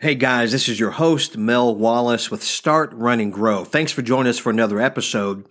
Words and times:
Hey 0.00 0.14
guys, 0.14 0.52
this 0.52 0.68
is 0.68 0.78
your 0.78 0.92
host, 0.92 1.36
Mel 1.36 1.74
Wallace 1.74 2.30
with 2.30 2.44
Start 2.44 2.92
Run 2.92 3.18
and 3.18 3.32
Grow. 3.32 3.64
Thanks 3.64 3.90
for 3.90 4.00
joining 4.00 4.30
us 4.30 4.38
for 4.38 4.50
another 4.50 4.80
episode. 4.80 5.44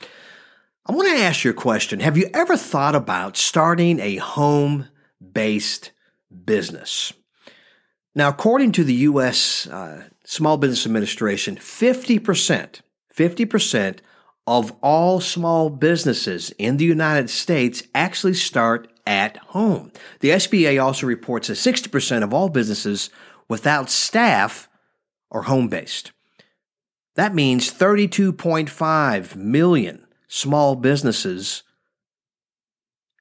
I 0.85 0.93
want 0.93 1.09
to 1.09 1.21
ask 1.21 1.43
you 1.43 1.51
a 1.51 1.53
question. 1.53 1.99
Have 1.99 2.17
you 2.17 2.29
ever 2.33 2.55
thought 2.55 2.95
about 2.95 3.35
starting 3.35 3.99
a 3.99 4.15
home 4.15 4.87
based 5.33 5.91
business? 6.45 7.11
Now, 8.15 8.29
according 8.29 8.71
to 8.71 8.85
the 8.85 8.93
U.S. 8.93 9.67
Uh, 9.67 10.05
Small 10.23 10.55
Business 10.55 10.85
Administration, 10.85 11.57
50%, 11.57 12.79
50% 13.13 13.97
of 14.47 14.73
all 14.81 15.19
small 15.19 15.69
businesses 15.69 16.51
in 16.51 16.77
the 16.77 16.85
United 16.85 17.29
States 17.29 17.83
actually 17.93 18.35
start 18.35 18.87
at 19.05 19.35
home. 19.37 19.91
The 20.21 20.29
SBA 20.29 20.81
also 20.81 21.05
reports 21.05 21.49
that 21.49 21.55
60% 21.55 22.23
of 22.23 22.33
all 22.33 22.47
businesses 22.47 23.09
without 23.47 23.89
staff 23.89 24.67
are 25.31 25.43
home 25.43 25.67
based. 25.67 26.11
That 27.15 27.33
means 27.33 27.71
32.5 27.71 29.35
million 29.35 30.05
small 30.27 30.75
businesses 30.75 31.63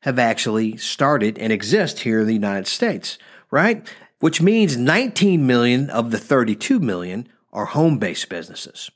have 0.02 0.18
actually 0.18 0.76
started 0.76 1.38
and 1.38 1.52
exist 1.52 2.00
here 2.00 2.20
in 2.20 2.26
the 2.26 2.34
United 2.34 2.66
States, 2.66 3.18
right? 3.50 3.86
Which 4.20 4.40
means 4.40 4.76
19 4.76 5.46
million 5.46 5.90
of 5.90 6.10
the 6.10 6.18
32 6.18 6.78
million 6.78 7.28
are 7.52 7.64
home 7.64 7.98
based 7.98 8.28
businesses. 8.28 8.90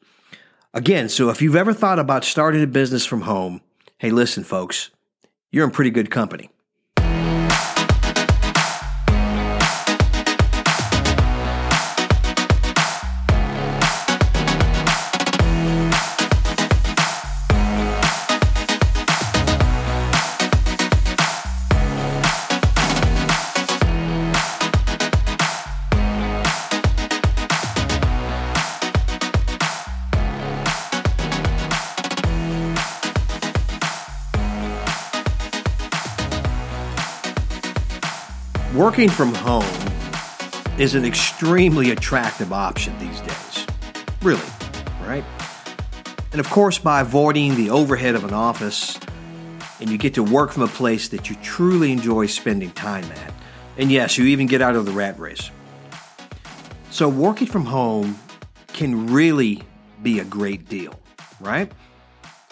Again, 0.72 1.08
so 1.08 1.30
if 1.30 1.42
you've 1.42 1.56
ever 1.56 1.72
thought 1.72 1.98
about 1.98 2.24
starting 2.24 2.62
a 2.62 2.66
business 2.66 3.04
from 3.04 3.22
home, 3.22 3.60
hey, 3.98 4.10
listen, 4.10 4.44
folks, 4.44 4.90
you're 5.50 5.64
in 5.64 5.72
pretty 5.72 5.90
good 5.90 6.10
company. 6.10 6.50
Working 38.90 39.08
from 39.08 39.32
home 39.32 40.80
is 40.80 40.96
an 40.96 41.04
extremely 41.04 41.92
attractive 41.92 42.52
option 42.52 42.98
these 42.98 43.20
days. 43.20 43.66
Really, 44.20 44.42
right? 45.06 45.22
And 46.32 46.40
of 46.40 46.50
course, 46.50 46.80
by 46.80 47.02
avoiding 47.02 47.54
the 47.54 47.70
overhead 47.70 48.16
of 48.16 48.24
an 48.24 48.32
office, 48.34 48.98
and 49.78 49.90
you 49.90 49.96
get 49.96 50.14
to 50.14 50.24
work 50.24 50.50
from 50.50 50.64
a 50.64 50.66
place 50.66 51.06
that 51.10 51.30
you 51.30 51.36
truly 51.36 51.92
enjoy 51.92 52.26
spending 52.26 52.72
time 52.72 53.04
at. 53.04 53.32
And 53.78 53.92
yes, 53.92 54.18
you 54.18 54.24
even 54.24 54.48
get 54.48 54.60
out 54.60 54.74
of 54.74 54.86
the 54.86 54.92
rat 54.92 55.20
race. 55.20 55.52
So, 56.90 57.08
working 57.08 57.46
from 57.46 57.66
home 57.66 58.18
can 58.72 59.06
really 59.06 59.62
be 60.02 60.18
a 60.18 60.24
great 60.24 60.68
deal, 60.68 60.98
right? 61.38 61.70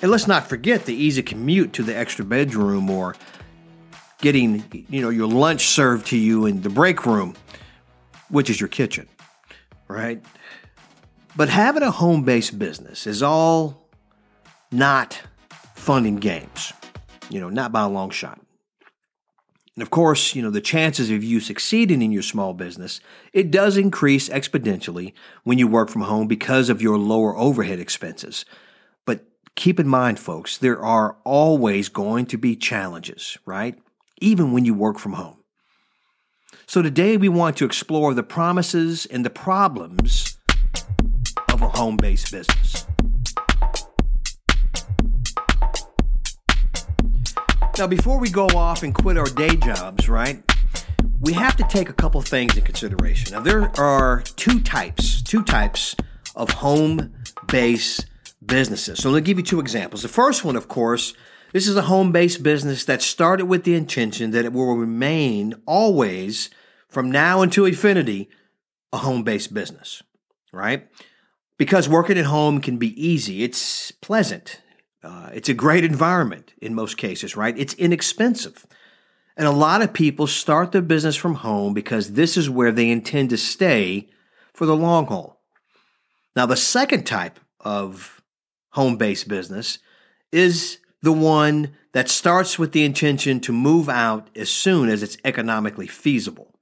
And 0.02 0.12
let's 0.12 0.28
not 0.28 0.46
forget 0.46 0.84
the 0.84 0.94
easy 0.94 1.20
commute 1.20 1.72
to 1.72 1.82
the 1.82 1.96
extra 1.96 2.24
bedroom 2.24 2.88
or 2.90 3.16
getting 4.20 4.86
you 4.88 5.00
know 5.00 5.10
your 5.10 5.28
lunch 5.28 5.66
served 5.68 6.06
to 6.08 6.16
you 6.16 6.46
in 6.46 6.62
the 6.62 6.70
break 6.70 7.06
room, 7.06 7.34
which 8.30 8.50
is 8.50 8.60
your 8.60 8.68
kitchen, 8.68 9.08
right? 9.86 10.22
But 11.36 11.48
having 11.48 11.82
a 11.82 11.90
home-based 11.90 12.58
business 12.58 13.06
is 13.06 13.22
all 13.22 13.88
not 14.72 15.22
fun 15.74 16.04
and 16.04 16.20
games, 16.20 16.72
you 17.30 17.40
know, 17.40 17.48
not 17.48 17.72
by 17.72 17.82
a 17.82 17.88
long 17.88 18.10
shot. 18.10 18.40
And 19.76 19.82
of 19.84 19.90
course, 19.90 20.34
you 20.34 20.42
know, 20.42 20.50
the 20.50 20.60
chances 20.60 21.08
of 21.08 21.22
you 21.22 21.38
succeeding 21.38 22.02
in 22.02 22.10
your 22.10 22.22
small 22.22 22.52
business, 22.52 23.00
it 23.32 23.52
does 23.52 23.76
increase 23.76 24.28
exponentially 24.28 25.12
when 25.44 25.56
you 25.56 25.68
work 25.68 25.88
from 25.88 26.02
home 26.02 26.26
because 26.26 26.68
of 26.68 26.82
your 26.82 26.98
lower 26.98 27.36
overhead 27.36 27.78
expenses. 27.78 28.44
But 29.06 29.24
keep 29.54 29.78
in 29.78 29.86
mind, 29.86 30.18
folks, 30.18 30.58
there 30.58 30.84
are 30.84 31.16
always 31.22 31.88
going 31.88 32.26
to 32.26 32.36
be 32.36 32.56
challenges, 32.56 33.38
right? 33.46 33.78
Even 34.20 34.52
when 34.52 34.64
you 34.64 34.74
work 34.74 34.98
from 34.98 35.14
home. 35.14 35.42
So 36.66 36.82
today 36.82 37.16
we 37.16 37.28
want 37.28 37.56
to 37.58 37.64
explore 37.64 38.14
the 38.14 38.22
promises 38.22 39.06
and 39.06 39.24
the 39.24 39.30
problems 39.30 40.38
of 41.50 41.62
a 41.62 41.68
home 41.68 41.96
based 41.96 42.30
business. 42.30 42.86
Now, 47.78 47.86
before 47.86 48.18
we 48.18 48.28
go 48.28 48.48
off 48.48 48.82
and 48.82 48.92
quit 48.92 49.16
our 49.16 49.28
day 49.28 49.54
jobs, 49.54 50.08
right, 50.08 50.42
we 51.20 51.32
have 51.32 51.56
to 51.56 51.62
take 51.68 51.88
a 51.88 51.92
couple 51.92 52.20
things 52.20 52.56
in 52.56 52.64
consideration. 52.64 53.32
Now, 53.32 53.40
there 53.40 53.70
are 53.78 54.22
two 54.34 54.58
types, 54.60 55.22
two 55.22 55.44
types 55.44 55.94
of 56.34 56.50
home 56.50 57.12
based 57.46 58.06
businesses. 58.44 58.98
So, 58.98 59.10
let 59.10 59.20
me 59.20 59.26
give 59.26 59.38
you 59.38 59.44
two 59.44 59.60
examples. 59.60 60.02
The 60.02 60.08
first 60.08 60.44
one, 60.44 60.56
of 60.56 60.66
course, 60.66 61.14
this 61.52 61.66
is 61.66 61.76
a 61.76 61.82
home 61.82 62.12
based 62.12 62.42
business 62.42 62.84
that 62.84 63.02
started 63.02 63.46
with 63.46 63.64
the 63.64 63.74
intention 63.74 64.30
that 64.32 64.44
it 64.44 64.52
will 64.52 64.76
remain 64.76 65.54
always, 65.66 66.50
from 66.88 67.10
now 67.10 67.42
until 67.42 67.64
infinity, 67.64 68.28
a 68.92 68.98
home 68.98 69.22
based 69.22 69.54
business, 69.54 70.02
right? 70.52 70.88
Because 71.56 71.88
working 71.88 72.18
at 72.18 72.26
home 72.26 72.60
can 72.60 72.76
be 72.76 72.94
easy, 73.02 73.42
it's 73.42 73.90
pleasant, 73.90 74.60
uh, 75.02 75.30
it's 75.32 75.48
a 75.48 75.54
great 75.54 75.84
environment 75.84 76.54
in 76.60 76.74
most 76.74 76.96
cases, 76.96 77.36
right? 77.36 77.58
It's 77.58 77.74
inexpensive. 77.74 78.66
And 79.36 79.46
a 79.46 79.52
lot 79.52 79.82
of 79.82 79.92
people 79.92 80.26
start 80.26 80.72
their 80.72 80.82
business 80.82 81.14
from 81.14 81.36
home 81.36 81.72
because 81.72 82.12
this 82.12 82.36
is 82.36 82.50
where 82.50 82.72
they 82.72 82.90
intend 82.90 83.30
to 83.30 83.36
stay 83.36 84.08
for 84.52 84.66
the 84.66 84.76
long 84.76 85.06
haul. 85.06 85.40
Now, 86.34 86.46
the 86.46 86.56
second 86.56 87.04
type 87.04 87.38
of 87.60 88.20
home 88.70 88.96
based 88.96 89.28
business 89.28 89.78
is 90.32 90.78
the 91.02 91.12
one 91.12 91.76
that 91.92 92.08
starts 92.08 92.58
with 92.58 92.72
the 92.72 92.84
intention 92.84 93.40
to 93.40 93.52
move 93.52 93.88
out 93.88 94.28
as 94.36 94.48
soon 94.48 94.88
as 94.88 95.02
it's 95.02 95.18
economically 95.24 95.86
feasible. 95.86 96.54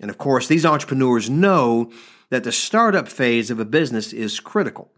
And 0.00 0.10
of 0.10 0.18
course, 0.18 0.48
these 0.48 0.66
entrepreneurs 0.66 1.30
know 1.30 1.90
that 2.30 2.44
the 2.44 2.52
startup 2.52 3.08
phase 3.08 3.50
of 3.50 3.60
a 3.60 3.64
business 3.64 4.12
is 4.12 4.40
critical. 4.40 4.90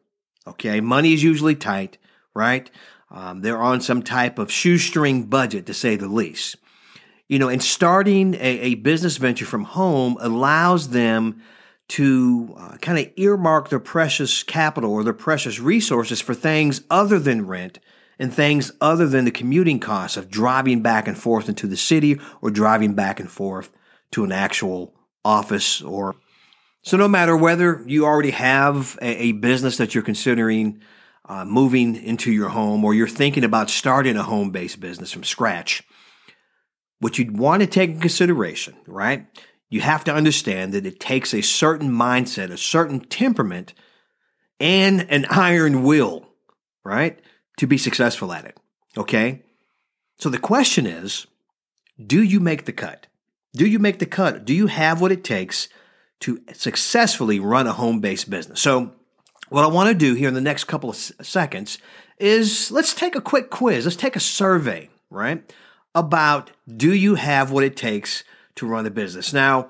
Okay, 0.47 0.81
money 0.81 1.13
is 1.13 1.23
usually 1.23 1.55
tight, 1.55 1.99
right? 2.35 2.71
Um, 3.11 3.41
they're 3.41 3.63
on 3.63 3.81
some 3.81 4.03
type 4.03 4.39
of 4.39 4.51
shoestring 4.51 5.25
budget, 5.25 5.67
to 5.67 5.75
say 5.75 5.97
the 5.97 6.09
least. 6.09 6.57
You 7.29 7.39
know, 7.39 7.49
and 7.49 7.63
starting 7.63 8.35
a, 8.35 8.39
a 8.39 8.75
business 8.77 9.17
venture 9.17 9.45
from 9.45 9.65
home 9.65 10.17
allows 10.21 10.91
them 10.91 11.43
to 11.89 12.55
uh, 12.59 12.77
kind 12.79 12.99
of 12.99 13.13
earmark 13.17 13.69
their 13.69 13.81
precious 13.81 14.43
capital 14.43 14.93
or 14.93 15.05
their 15.05 15.13
precious 15.13 15.61
resources 15.61 16.21
for 16.21 16.35
things 16.35 16.83
other 16.91 17.19
than 17.19 17.47
rent 17.47 17.79
and 18.19 18.33
things 18.33 18.73
other 18.81 19.07
than 19.07 19.25
the 19.25 19.31
commuting 19.31 19.79
costs 19.79 20.17
of 20.17 20.31
driving 20.31 20.81
back 20.81 21.07
and 21.07 21.19
forth 21.19 21.49
into 21.49 21.67
the 21.67 21.77
city 21.77 22.19
or 22.41 22.51
driving 22.51 22.95
back 22.95 23.21
and 23.21 23.31
forth 23.31 23.71
to 24.13 24.25
an 24.25 24.33
actual 24.33 24.95
office 25.25 25.83
or 25.83 26.17
so 26.83 26.97
no 26.97 27.09
matter 27.09 27.37
whether 27.37 27.83
you 27.87 28.05
already 28.05 28.31
have 28.31 28.97
a, 29.03 29.25
a 29.25 29.33
business 29.33 29.77
that 29.77 29.95
you're 29.95 30.05
considering 30.05 30.81
uh, 31.29 31.45
moving 31.45 31.97
into 31.97 32.31
your 32.31 32.51
home 32.51 32.85
or 32.85 32.95
you're 32.95 33.09
thinking 33.09 33.43
about 33.43 33.69
starting 33.69 34.17
a 34.17 34.23
home-based 34.23 34.79
business 34.79 35.13
from 35.13 35.25
scratch 35.25 35.83
what 37.01 37.19
you'd 37.19 37.37
want 37.37 37.61
to 37.61 37.67
take 37.67 37.91
in 37.91 38.01
consideration 38.01 38.75
right 38.87 39.27
you 39.69 39.81
have 39.81 40.05
to 40.05 40.15
understand 40.15 40.73
that 40.73 40.87
it 40.87 41.01
takes 41.01 41.35
a 41.35 41.43
certain 41.43 41.91
mindset 41.91 42.51
a 42.51 42.57
certain 42.57 43.01
temperament 43.01 43.75
and 44.61 45.11
an 45.11 45.27
iron 45.29 45.83
will 45.83 46.29
right 46.85 47.21
to 47.57 47.67
be 47.67 47.79
successful 47.79 48.33
at 48.33 48.45
it. 48.45 48.59
Okay? 48.97 49.43
So 50.19 50.29
the 50.29 50.39
question 50.39 50.87
is 50.87 51.27
do 52.05 52.23
you 52.23 52.41
make 52.41 52.65
the 52.65 52.73
cut? 52.73 53.07
Do 53.55 53.67
you 53.67 53.79
make 53.79 53.99
the 53.99 54.07
cut? 54.07 54.45
Do 54.45 54.53
you 54.55 54.67
have 54.67 55.01
what 55.01 55.13
it 55.13 55.25
takes 55.25 55.69
to 56.21 56.43
successfully 56.53 57.41
run 57.41 57.67
a 57.67 57.73
home 57.73 58.01
based 58.01 58.29
business? 58.29 58.61
So, 58.61 58.93
what 59.49 59.65
I 59.65 59.69
want 59.69 59.89
to 59.89 59.95
do 59.95 60.15
here 60.15 60.29
in 60.29 60.35
the 60.35 60.41
next 60.41 60.65
couple 60.65 60.91
of 60.91 60.97
seconds 60.97 61.79
is 62.19 62.71
let's 62.71 62.93
take 62.93 63.15
a 63.15 63.21
quick 63.21 63.49
quiz. 63.49 63.85
Let's 63.85 63.97
take 63.97 64.17
a 64.17 64.21
survey, 64.21 64.91
right? 65.09 65.51
About 65.95 66.51
do 66.69 66.93
you 66.93 67.15
have 67.15 67.53
what 67.53 67.65
it 67.65 67.77
takes 67.77 68.25
to 68.57 68.67
run 68.67 68.87
a 68.87 68.91
business? 68.91 69.33
Now, 69.33 69.69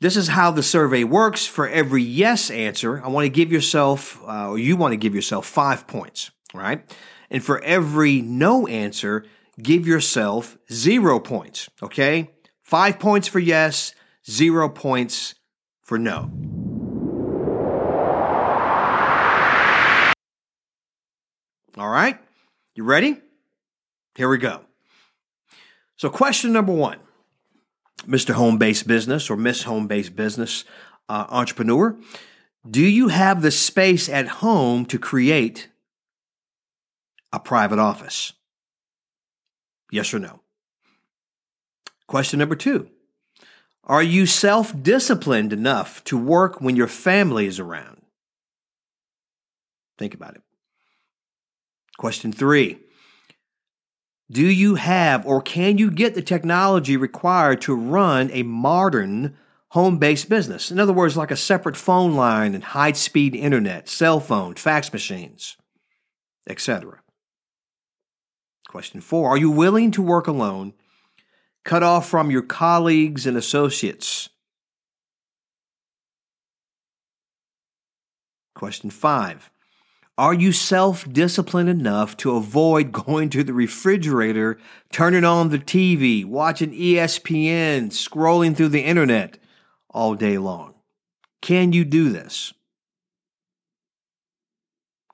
this 0.00 0.16
is 0.16 0.28
how 0.28 0.50
the 0.50 0.62
survey 0.62 1.04
works. 1.04 1.46
For 1.46 1.68
every 1.68 2.02
yes 2.02 2.50
answer, 2.50 3.04
I 3.04 3.08
want 3.08 3.26
to 3.26 3.28
give 3.28 3.52
yourself, 3.52 4.20
uh, 4.26 4.48
or 4.48 4.58
you 4.58 4.76
want 4.76 4.92
to 4.92 4.96
give 4.96 5.14
yourself 5.14 5.46
five 5.46 5.86
points, 5.86 6.32
right? 6.52 6.82
And 7.32 7.42
for 7.42 7.64
every 7.64 8.20
no 8.20 8.66
answer, 8.66 9.24
give 9.60 9.86
yourself 9.86 10.58
zero 10.70 11.18
points, 11.18 11.70
okay? 11.82 12.30
Five 12.60 12.98
points 12.98 13.26
for 13.26 13.38
yes, 13.38 13.94
zero 14.30 14.68
points 14.68 15.34
for 15.80 15.98
no. 15.98 16.30
All 21.78 21.88
right, 21.88 22.18
you 22.74 22.84
ready? 22.84 23.16
Here 24.14 24.28
we 24.28 24.36
go. 24.36 24.60
So, 25.96 26.10
question 26.10 26.52
number 26.52 26.74
one 26.74 26.98
Mr. 28.06 28.34
Home 28.34 28.58
Based 28.58 28.86
Business 28.86 29.30
or 29.30 29.38
Miss 29.38 29.62
Home 29.62 29.86
Based 29.86 30.14
Business 30.14 30.64
uh, 31.08 31.24
Entrepreneur, 31.30 31.98
do 32.70 32.82
you 32.82 33.08
have 33.08 33.40
the 33.40 33.50
space 33.50 34.10
at 34.10 34.28
home 34.28 34.84
to 34.84 34.98
create 34.98 35.68
a 37.32 37.40
private 37.40 37.78
office? 37.78 38.32
Yes 39.90 40.12
or 40.12 40.18
no? 40.18 40.40
Question 42.06 42.38
number 42.38 42.56
two 42.56 42.88
Are 43.84 44.02
you 44.02 44.26
self 44.26 44.80
disciplined 44.82 45.52
enough 45.52 46.02
to 46.04 46.18
work 46.18 46.60
when 46.60 46.76
your 46.76 46.88
family 46.88 47.46
is 47.46 47.58
around? 47.60 48.02
Think 49.98 50.14
about 50.14 50.34
it. 50.34 50.42
Question 51.98 52.32
three 52.32 52.78
Do 54.30 54.46
you 54.46 54.76
have 54.76 55.26
or 55.26 55.40
can 55.40 55.78
you 55.78 55.90
get 55.90 56.14
the 56.14 56.22
technology 56.22 56.96
required 56.96 57.60
to 57.62 57.76
run 57.76 58.30
a 58.32 58.42
modern 58.42 59.36
home 59.68 59.98
based 59.98 60.28
business? 60.28 60.70
In 60.70 60.80
other 60.80 60.92
words, 60.92 61.16
like 61.16 61.30
a 61.30 61.36
separate 61.36 61.76
phone 61.76 62.14
line 62.14 62.54
and 62.54 62.64
high 62.64 62.92
speed 62.92 63.34
internet, 63.34 63.88
cell 63.88 64.20
phone, 64.20 64.54
fax 64.54 64.92
machines, 64.92 65.56
etc. 66.48 67.01
Question 68.72 69.02
four 69.02 69.28
Are 69.28 69.36
you 69.36 69.50
willing 69.50 69.90
to 69.90 70.00
work 70.00 70.26
alone, 70.26 70.72
cut 71.62 71.82
off 71.82 72.08
from 72.08 72.30
your 72.30 72.40
colleagues 72.40 73.26
and 73.26 73.36
associates? 73.36 74.30
Question 78.54 78.88
five 78.88 79.50
Are 80.16 80.32
you 80.32 80.52
self 80.52 81.06
disciplined 81.12 81.68
enough 81.68 82.16
to 82.16 82.34
avoid 82.34 82.92
going 83.04 83.28
to 83.28 83.44
the 83.44 83.52
refrigerator, 83.52 84.58
turning 84.90 85.24
on 85.24 85.50
the 85.50 85.58
TV, 85.58 86.24
watching 86.24 86.72
ESPN, 86.72 87.88
scrolling 87.88 88.56
through 88.56 88.70
the 88.70 88.84
internet 88.84 89.36
all 89.90 90.14
day 90.14 90.38
long? 90.38 90.76
Can 91.42 91.74
you 91.74 91.84
do 91.84 92.08
this? 92.08 92.54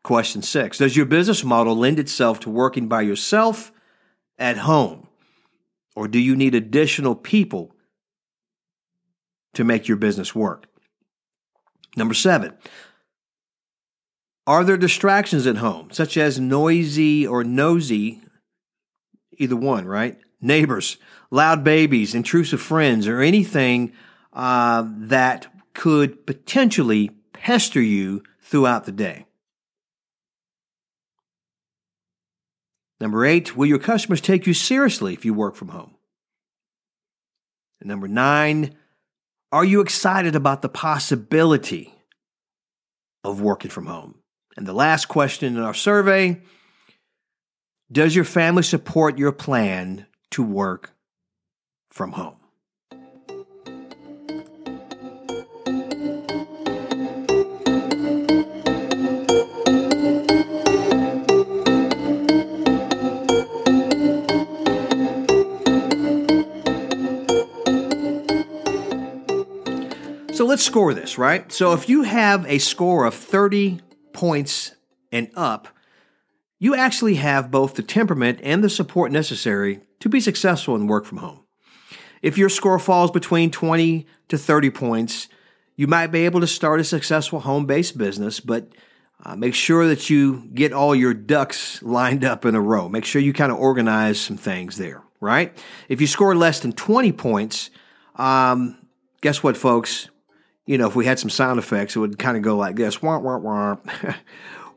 Question 0.09 0.41
six 0.41 0.79
Does 0.79 0.97
your 0.97 1.05
business 1.05 1.45
model 1.45 1.77
lend 1.77 1.99
itself 1.99 2.41
to 2.41 2.49
working 2.49 2.89
by 2.89 3.03
yourself 3.03 3.71
at 4.39 4.57
home? 4.57 5.07
Or 5.95 6.09
do 6.09 6.19
you 6.19 6.35
need 6.35 6.55
additional 6.55 7.15
people 7.15 7.75
to 9.53 9.65
make 9.65 9.87
your 9.87 9.99
business 9.99 10.35
work? 10.35 10.65
Number 11.95 12.15
seven, 12.15 12.55
are 14.47 14.65
there 14.65 14.79
distractions 14.79 15.47
at 15.47 15.59
home, 15.59 15.91
such 15.91 16.17
as 16.17 16.41
noisy 16.41 17.27
or 17.27 17.45
nosy, 17.45 18.23
either 19.37 19.57
one, 19.57 19.85
right? 19.85 20.19
Neighbors, 20.41 20.97
loud 21.31 21.63
babies, 21.63 22.15
intrusive 22.15 22.63
friends, 22.63 23.07
or 23.07 23.21
anything 23.21 23.93
uh, 24.33 24.85
that 24.87 25.49
could 25.75 26.25
potentially 26.27 27.11
pester 27.35 27.83
you 27.83 28.23
throughout 28.41 28.87
the 28.87 28.93
day? 28.93 29.27
Number 33.01 33.25
eight, 33.25 33.57
will 33.57 33.67
your 33.67 33.79
customers 33.79 34.21
take 34.21 34.47
you 34.47 34.55
seriously 34.55 35.13
if 35.13 35.25
you 35.25 35.33
work 35.33 35.55
from 35.55 35.69
home? 35.69 35.95
And 37.81 37.89
number 37.89 38.09
nine, 38.09 38.75
are 39.53 39.65
you 39.65 39.81
excited 39.81 40.35
about 40.35 40.63
the 40.63 40.69
possibility 40.69 41.95
of 43.23 43.41
working 43.41 43.71
from 43.71 43.87
home? 43.87 44.17
And 44.57 44.67
the 44.67 44.73
last 44.73 45.07
question 45.07 45.57
in 45.57 45.63
our 45.63 45.75
survey 45.75 46.41
Does 47.91 48.15
your 48.15 48.25
family 48.25 48.65
support 48.65 49.19
your 49.19 49.33
plan 49.33 50.07
to 50.33 50.43
work 50.43 50.93
from 51.91 52.13
home? 52.13 52.37
Let's 70.49 70.65
score 70.65 70.95
this, 70.95 71.19
right? 71.19 71.51
So 71.53 71.73
if 71.75 71.89
you 71.89 72.03
have 72.03 72.47
a 72.47 72.59
score 72.59 73.05
of 73.05 73.15
30 73.15 73.81
points 74.13 74.75
and 75.13 75.31
up, 75.35 75.69
you 76.59 76.75
actually 76.75 77.15
have 77.17 77.51
both 77.51 77.75
the 77.75 77.83
temperament 77.83 78.41
and 78.43 78.65
the 78.65 78.71
support 78.71 79.13
necessary 79.13 79.81
to 80.01 80.09
be 80.09 80.21
successful 80.21 80.75
in 80.75 80.87
work 80.87 81.05
from 81.05 81.19
home. 81.19 81.45
If 82.23 82.37
your 82.37 82.49
score 82.49 82.79
falls 82.79 83.11
between 83.11 83.51
20 83.51 84.07
to 84.29 84.39
30 84.39 84.71
points, 84.71 85.29
you 85.77 85.87
might 85.87 86.09
be 86.09 86.25
able 86.25 86.41
to 86.41 86.47
start 86.47 86.81
a 86.81 86.85
successful 86.85 87.41
home 87.41 87.67
based 87.67 87.97
business, 87.97 88.41
but 88.41 88.73
uh, 89.25 89.37
make 89.37 89.55
sure 89.55 89.87
that 89.87 90.11
you 90.11 90.49
get 90.53 90.73
all 90.73 90.95
your 90.95 91.15
ducks 91.15 91.83
lined 91.83 92.25
up 92.25 92.45
in 92.45 92.55
a 92.55 92.61
row. 92.61 92.89
Make 92.89 93.05
sure 93.05 93.21
you 93.21 93.33
kind 93.33 93.53
of 93.53 93.59
organize 93.59 94.21
some 94.21 94.37
things 94.37 94.79
there, 94.79 95.03
right? 95.21 95.57
If 95.89 96.01
you 96.01 96.07
score 96.07 96.35
less 96.35 96.61
than 96.61 96.73
20 96.73 97.13
points, 97.13 97.71
um, 98.17 98.79
guess 99.21 99.43
what, 99.43 99.57
folks? 99.57 100.09
You 100.69 100.77
know, 100.77 100.87
if 100.87 100.95
we 100.95 101.07
had 101.07 101.19
some 101.19 101.31
sound 101.31 101.59
effects, 101.59 101.97
it 101.97 101.99
would 101.99 102.19
kind 102.19 102.37
of 102.37 102.43
go 102.43 102.55
like 102.55 102.77
this. 102.77 103.01
Wah, 103.01 103.17
wah, 103.19 103.39
wah. 103.39 103.77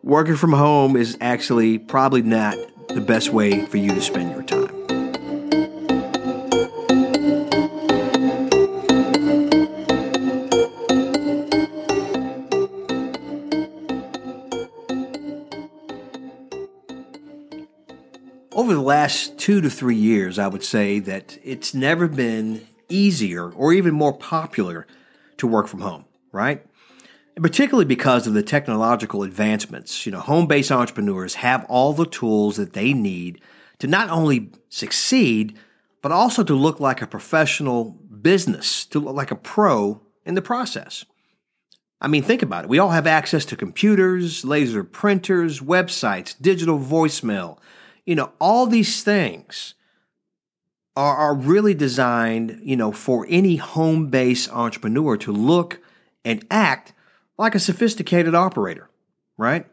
Working 0.03 0.37
from 0.37 0.53
home 0.53 0.95
is 0.95 1.17
actually 1.19 1.79
probably 1.79 2.21
not 2.21 2.55
the 2.87 3.01
best 3.01 3.33
way 3.33 3.65
for 3.65 3.75
you 3.75 3.93
to 3.93 3.99
spend 3.99 4.31
your 4.31 4.41
time. 4.41 4.69
Over 18.53 18.73
the 18.73 18.81
last 18.81 19.37
two 19.37 19.59
to 19.59 19.69
three 19.69 19.97
years, 19.97 20.39
I 20.39 20.47
would 20.47 20.63
say 20.63 20.99
that 20.99 21.37
it's 21.43 21.73
never 21.73 22.07
been 22.07 22.65
easier 22.87 23.51
or 23.51 23.73
even 23.73 23.93
more 23.93 24.13
popular 24.13 24.87
to 25.41 25.47
work 25.47 25.67
from 25.67 25.81
home, 25.81 26.05
right? 26.31 26.65
And 27.35 27.43
particularly 27.43 27.85
because 27.85 28.27
of 28.27 28.33
the 28.33 28.43
technological 28.43 29.23
advancements. 29.23 30.05
You 30.05 30.11
know, 30.11 30.19
home 30.19 30.47
based 30.47 30.71
entrepreneurs 30.71 31.35
have 31.35 31.65
all 31.65 31.93
the 31.93 32.05
tools 32.05 32.57
that 32.57 32.73
they 32.73 32.93
need 32.93 33.41
to 33.79 33.87
not 33.87 34.09
only 34.09 34.51
succeed, 34.69 35.57
but 36.01 36.11
also 36.11 36.43
to 36.43 36.53
look 36.53 36.79
like 36.79 37.01
a 37.01 37.07
professional 37.07 37.85
business, 38.21 38.85
to 38.85 38.99
look 38.99 39.15
like 39.15 39.31
a 39.31 39.35
pro 39.35 40.01
in 40.25 40.35
the 40.35 40.41
process. 40.41 41.05
I 41.99 42.07
mean, 42.07 42.23
think 42.23 42.41
about 42.41 42.65
it. 42.65 42.69
We 42.69 42.79
all 42.79 42.89
have 42.89 43.07
access 43.07 43.45
to 43.45 43.55
computers, 43.55 44.45
laser 44.45 44.83
printers, 44.83 45.59
websites, 45.59 46.35
digital 46.39 46.79
voicemail. 46.79 47.57
You 48.05 48.15
know, 48.15 48.31
all 48.39 48.67
these 48.67 49.03
things 49.03 49.73
are, 50.95 51.15
are 51.15 51.35
really 51.35 51.73
designed, 51.73 52.59
you 52.63 52.75
know, 52.75 52.91
for 52.91 53.25
any 53.29 53.55
home-based 53.55 54.51
entrepreneur 54.51 55.17
to 55.17 55.31
look 55.31 55.79
and 56.25 56.45
act 56.51 56.93
like 57.37 57.55
a 57.55 57.59
sophisticated 57.59 58.35
operator, 58.35 58.89
right? 59.37 59.65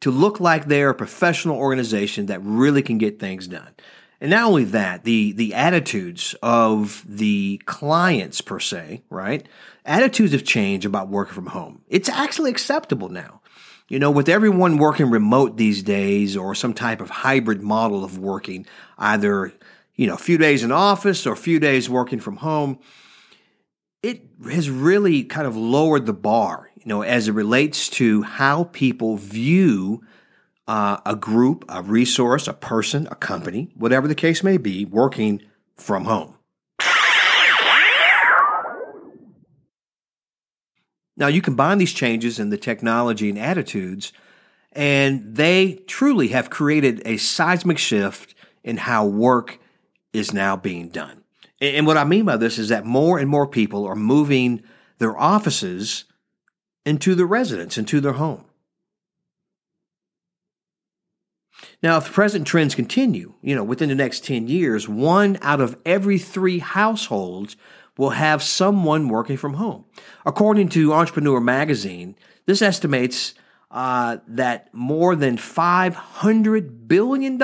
To 0.00 0.10
look 0.10 0.40
like 0.40 0.66
they're 0.66 0.90
a 0.90 0.94
professional 0.94 1.56
organization 1.56 2.26
that 2.26 2.40
really 2.42 2.82
can 2.82 2.98
get 2.98 3.18
things 3.18 3.48
done. 3.48 3.74
And 4.20 4.30
not 4.30 4.44
only 4.44 4.64
that, 4.64 5.04
the 5.04 5.32
the 5.32 5.52
attitudes 5.52 6.34
of 6.42 7.04
the 7.06 7.60
clients 7.66 8.40
per 8.40 8.58
se, 8.58 9.02
right? 9.10 9.46
Attitudes 9.84 10.32
have 10.32 10.44
changed 10.44 10.86
about 10.86 11.08
working 11.08 11.34
from 11.34 11.46
home. 11.46 11.82
It's 11.88 12.08
actually 12.08 12.50
acceptable 12.50 13.10
now. 13.10 13.42
You 13.88 13.98
know, 13.98 14.10
with 14.10 14.28
everyone 14.28 14.78
working 14.78 15.10
remote 15.10 15.56
these 15.56 15.82
days 15.82 16.36
or 16.36 16.54
some 16.54 16.74
type 16.74 17.00
of 17.00 17.10
hybrid 17.10 17.62
model 17.62 18.04
of 18.04 18.18
working, 18.18 18.66
either 18.98 19.52
you 19.96 20.06
know, 20.06 20.14
a 20.14 20.18
few 20.18 20.38
days 20.38 20.62
in 20.62 20.70
office 20.70 21.26
or 21.26 21.32
a 21.32 21.36
few 21.36 21.58
days 21.58 21.88
working 21.88 22.20
from 22.20 22.36
home, 22.36 22.78
it 24.02 24.22
has 24.44 24.70
really 24.70 25.24
kind 25.24 25.46
of 25.46 25.56
lowered 25.56 26.06
the 26.06 26.12
bar, 26.12 26.70
you 26.76 26.86
know, 26.86 27.02
as 27.02 27.28
it 27.28 27.32
relates 27.32 27.88
to 27.88 28.22
how 28.22 28.64
people 28.64 29.16
view 29.16 30.02
uh, 30.68 30.98
a 31.06 31.16
group, 31.16 31.64
a 31.68 31.82
resource, 31.82 32.46
a 32.46 32.52
person, 32.52 33.08
a 33.10 33.14
company, 33.14 33.72
whatever 33.74 34.06
the 34.06 34.14
case 34.14 34.42
may 34.42 34.56
be, 34.56 34.84
working 34.84 35.42
from 35.76 36.04
home. 36.04 36.34
Now, 41.18 41.28
you 41.28 41.40
combine 41.40 41.78
these 41.78 41.94
changes 41.94 42.38
in 42.38 42.50
the 42.50 42.58
technology 42.58 43.30
and 43.30 43.38
attitudes, 43.38 44.12
and 44.72 45.36
they 45.36 45.80
truly 45.86 46.28
have 46.28 46.50
created 46.50 47.00
a 47.06 47.16
seismic 47.16 47.78
shift 47.78 48.34
in 48.62 48.76
how 48.76 49.06
work 49.06 49.58
is 50.16 50.32
now 50.32 50.56
being 50.56 50.88
done. 50.88 51.22
And 51.60 51.86
what 51.86 51.96
I 51.96 52.04
mean 52.04 52.24
by 52.24 52.36
this 52.36 52.58
is 52.58 52.68
that 52.68 52.84
more 52.84 53.18
and 53.18 53.28
more 53.28 53.46
people 53.46 53.86
are 53.86 53.96
moving 53.96 54.62
their 54.98 55.16
offices 55.16 56.04
into 56.84 57.14
the 57.14 57.26
residence, 57.26 57.78
into 57.78 58.00
their 58.00 58.12
home. 58.12 58.44
Now, 61.82 61.96
if 61.98 62.06
the 62.06 62.12
present 62.12 62.46
trends 62.46 62.74
continue, 62.74 63.34
you 63.42 63.54
know, 63.54 63.64
within 63.64 63.88
the 63.88 63.94
next 63.94 64.24
10 64.24 64.48
years, 64.48 64.88
one 64.88 65.38
out 65.40 65.60
of 65.60 65.76
every 65.86 66.18
three 66.18 66.58
households 66.58 67.56
will 67.96 68.10
have 68.10 68.42
someone 68.42 69.08
working 69.08 69.36
from 69.36 69.54
home. 69.54 69.84
According 70.24 70.68
to 70.70 70.92
Entrepreneur 70.92 71.40
Magazine, 71.40 72.14
this 72.44 72.60
estimates 72.60 73.34
uh, 73.70 74.18
that 74.28 74.72
more 74.72 75.16
than 75.16 75.36
$500 75.36 76.88
billion 76.88 77.38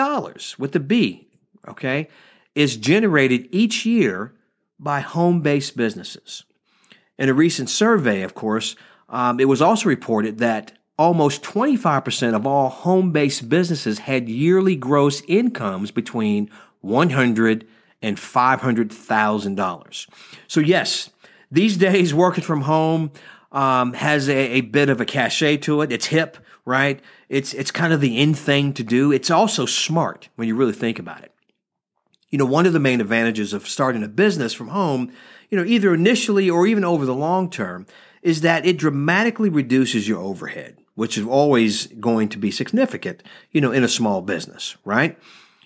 with 0.58 0.72
the 0.72 0.80
B, 0.80 1.28
okay, 1.66 2.08
is 2.54 2.76
generated 2.76 3.48
each 3.50 3.86
year 3.86 4.34
by 4.78 5.00
home 5.00 5.40
based 5.40 5.76
businesses. 5.76 6.44
In 7.18 7.28
a 7.28 7.34
recent 7.34 7.70
survey, 7.70 8.22
of 8.22 8.34
course, 8.34 8.74
um, 9.08 9.38
it 9.38 9.48
was 9.48 9.62
also 9.62 9.88
reported 9.88 10.38
that 10.38 10.72
almost 10.98 11.42
25% 11.42 12.34
of 12.34 12.46
all 12.46 12.68
home 12.68 13.12
based 13.12 13.48
businesses 13.48 14.00
had 14.00 14.28
yearly 14.28 14.76
gross 14.76 15.22
incomes 15.28 15.90
between 15.90 16.50
100 16.80 17.66
and 18.00 18.16
$500,000. 18.16 20.08
So, 20.48 20.60
yes, 20.60 21.10
these 21.50 21.76
days 21.88 22.12
working 22.12 22.44
from 22.44 22.62
home 22.62 23.12
um, 23.52 23.92
has 23.94 24.28
a, 24.28 24.32
a, 24.32 24.60
bit 24.62 24.88
of 24.88 25.00
a 25.00 25.04
cachet 25.04 25.58
to 25.58 25.82
it. 25.82 25.92
It's 25.92 26.06
hip, 26.06 26.38
right? 26.64 27.00
It's, 27.28 27.52
it's 27.52 27.70
kind 27.70 27.92
of 27.92 28.00
the 28.00 28.18
in 28.18 28.34
thing 28.34 28.72
to 28.74 28.82
do. 28.82 29.12
It's 29.12 29.30
also 29.30 29.66
smart 29.66 30.28
when 30.36 30.48
you 30.48 30.56
really 30.56 30.72
think 30.72 30.98
about 30.98 31.22
it. 31.22 31.31
You 32.32 32.38
know, 32.38 32.46
one 32.46 32.66
of 32.66 32.72
the 32.72 32.80
main 32.80 33.00
advantages 33.00 33.52
of 33.52 33.68
starting 33.68 34.02
a 34.02 34.08
business 34.08 34.54
from 34.54 34.68
home, 34.68 35.12
you 35.50 35.58
know, 35.58 35.64
either 35.64 35.94
initially 35.94 36.48
or 36.48 36.66
even 36.66 36.82
over 36.82 37.04
the 37.04 37.14
long 37.14 37.50
term, 37.50 37.86
is 38.22 38.40
that 38.40 38.64
it 38.64 38.78
dramatically 38.78 39.50
reduces 39.50 40.08
your 40.08 40.18
overhead, 40.18 40.78
which 40.94 41.18
is 41.18 41.26
always 41.26 41.88
going 41.88 42.30
to 42.30 42.38
be 42.38 42.50
significant, 42.50 43.22
you 43.50 43.60
know, 43.60 43.70
in 43.70 43.84
a 43.84 43.88
small 43.88 44.22
business, 44.22 44.76
right? 44.84 45.18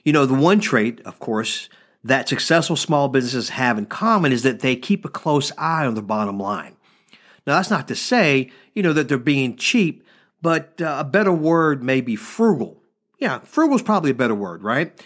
You 0.05 0.13
know, 0.13 0.27
the 0.27 0.35
one 0.35 0.59
trait, 0.59 1.01
of 1.03 1.21
course, 1.21 1.69
that 2.03 2.29
successful 2.29 2.77
small 2.77 3.09
businesses 3.09 3.51
have 3.51 3.79
in 3.79 3.87
common 3.87 4.33
is 4.33 4.43
that 4.43 4.61
they 4.61 4.75
keep 4.75 5.05
a 5.05 5.09
close 5.09 5.53
eye 5.57 5.87
on 5.87 5.95
the 5.95 6.03
bottom 6.03 6.39
line. 6.39 6.77
Now, 7.47 7.57
that's 7.57 7.71
not 7.71 7.87
to 7.89 7.95
say, 7.95 8.51
you 8.75 8.83
know, 8.83 8.93
that 8.93 9.09
they're 9.09 9.19
being 9.19 9.57
cheap, 9.57 10.05
but 10.43 10.81
uh, 10.81 10.97
a 10.99 11.05
better 11.05 11.33
word 11.33 11.85
may 11.85 12.01
be 12.01 12.17
frugal. 12.17 12.83
Yeah, 13.19 13.39
frugal 13.41 13.77
is 13.77 13.83
probably 13.83 14.11
a 14.11 14.15
better 14.15 14.35
word, 14.35 14.63
right? 14.63 15.01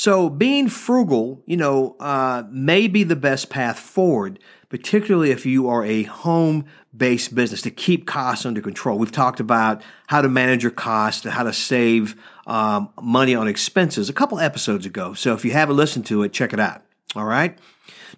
So 0.00 0.30
being 0.30 0.70
frugal, 0.70 1.42
you 1.44 1.58
know, 1.58 1.94
uh, 2.00 2.44
may 2.50 2.88
be 2.88 3.04
the 3.04 3.16
best 3.16 3.50
path 3.50 3.78
forward, 3.78 4.38
particularly 4.70 5.30
if 5.30 5.44
you 5.44 5.68
are 5.68 5.84
a 5.84 6.04
home 6.04 6.64
based 6.96 7.34
business 7.34 7.60
to 7.60 7.70
keep 7.70 8.06
costs 8.06 8.46
under 8.46 8.62
control. 8.62 8.96
We've 8.96 9.12
talked 9.12 9.40
about 9.40 9.82
how 10.06 10.22
to 10.22 10.28
manage 10.30 10.62
your 10.62 10.72
costs 10.72 11.26
and 11.26 11.34
how 11.34 11.42
to 11.42 11.52
save 11.52 12.16
um, 12.46 12.88
money 13.02 13.34
on 13.34 13.46
expenses 13.46 14.08
a 14.08 14.14
couple 14.14 14.40
episodes 14.40 14.86
ago. 14.86 15.12
So 15.12 15.34
if 15.34 15.44
you 15.44 15.50
haven't 15.50 15.76
listened 15.76 16.06
to 16.06 16.22
it, 16.22 16.32
check 16.32 16.54
it 16.54 16.60
out. 16.60 16.80
All 17.14 17.26
right. 17.26 17.58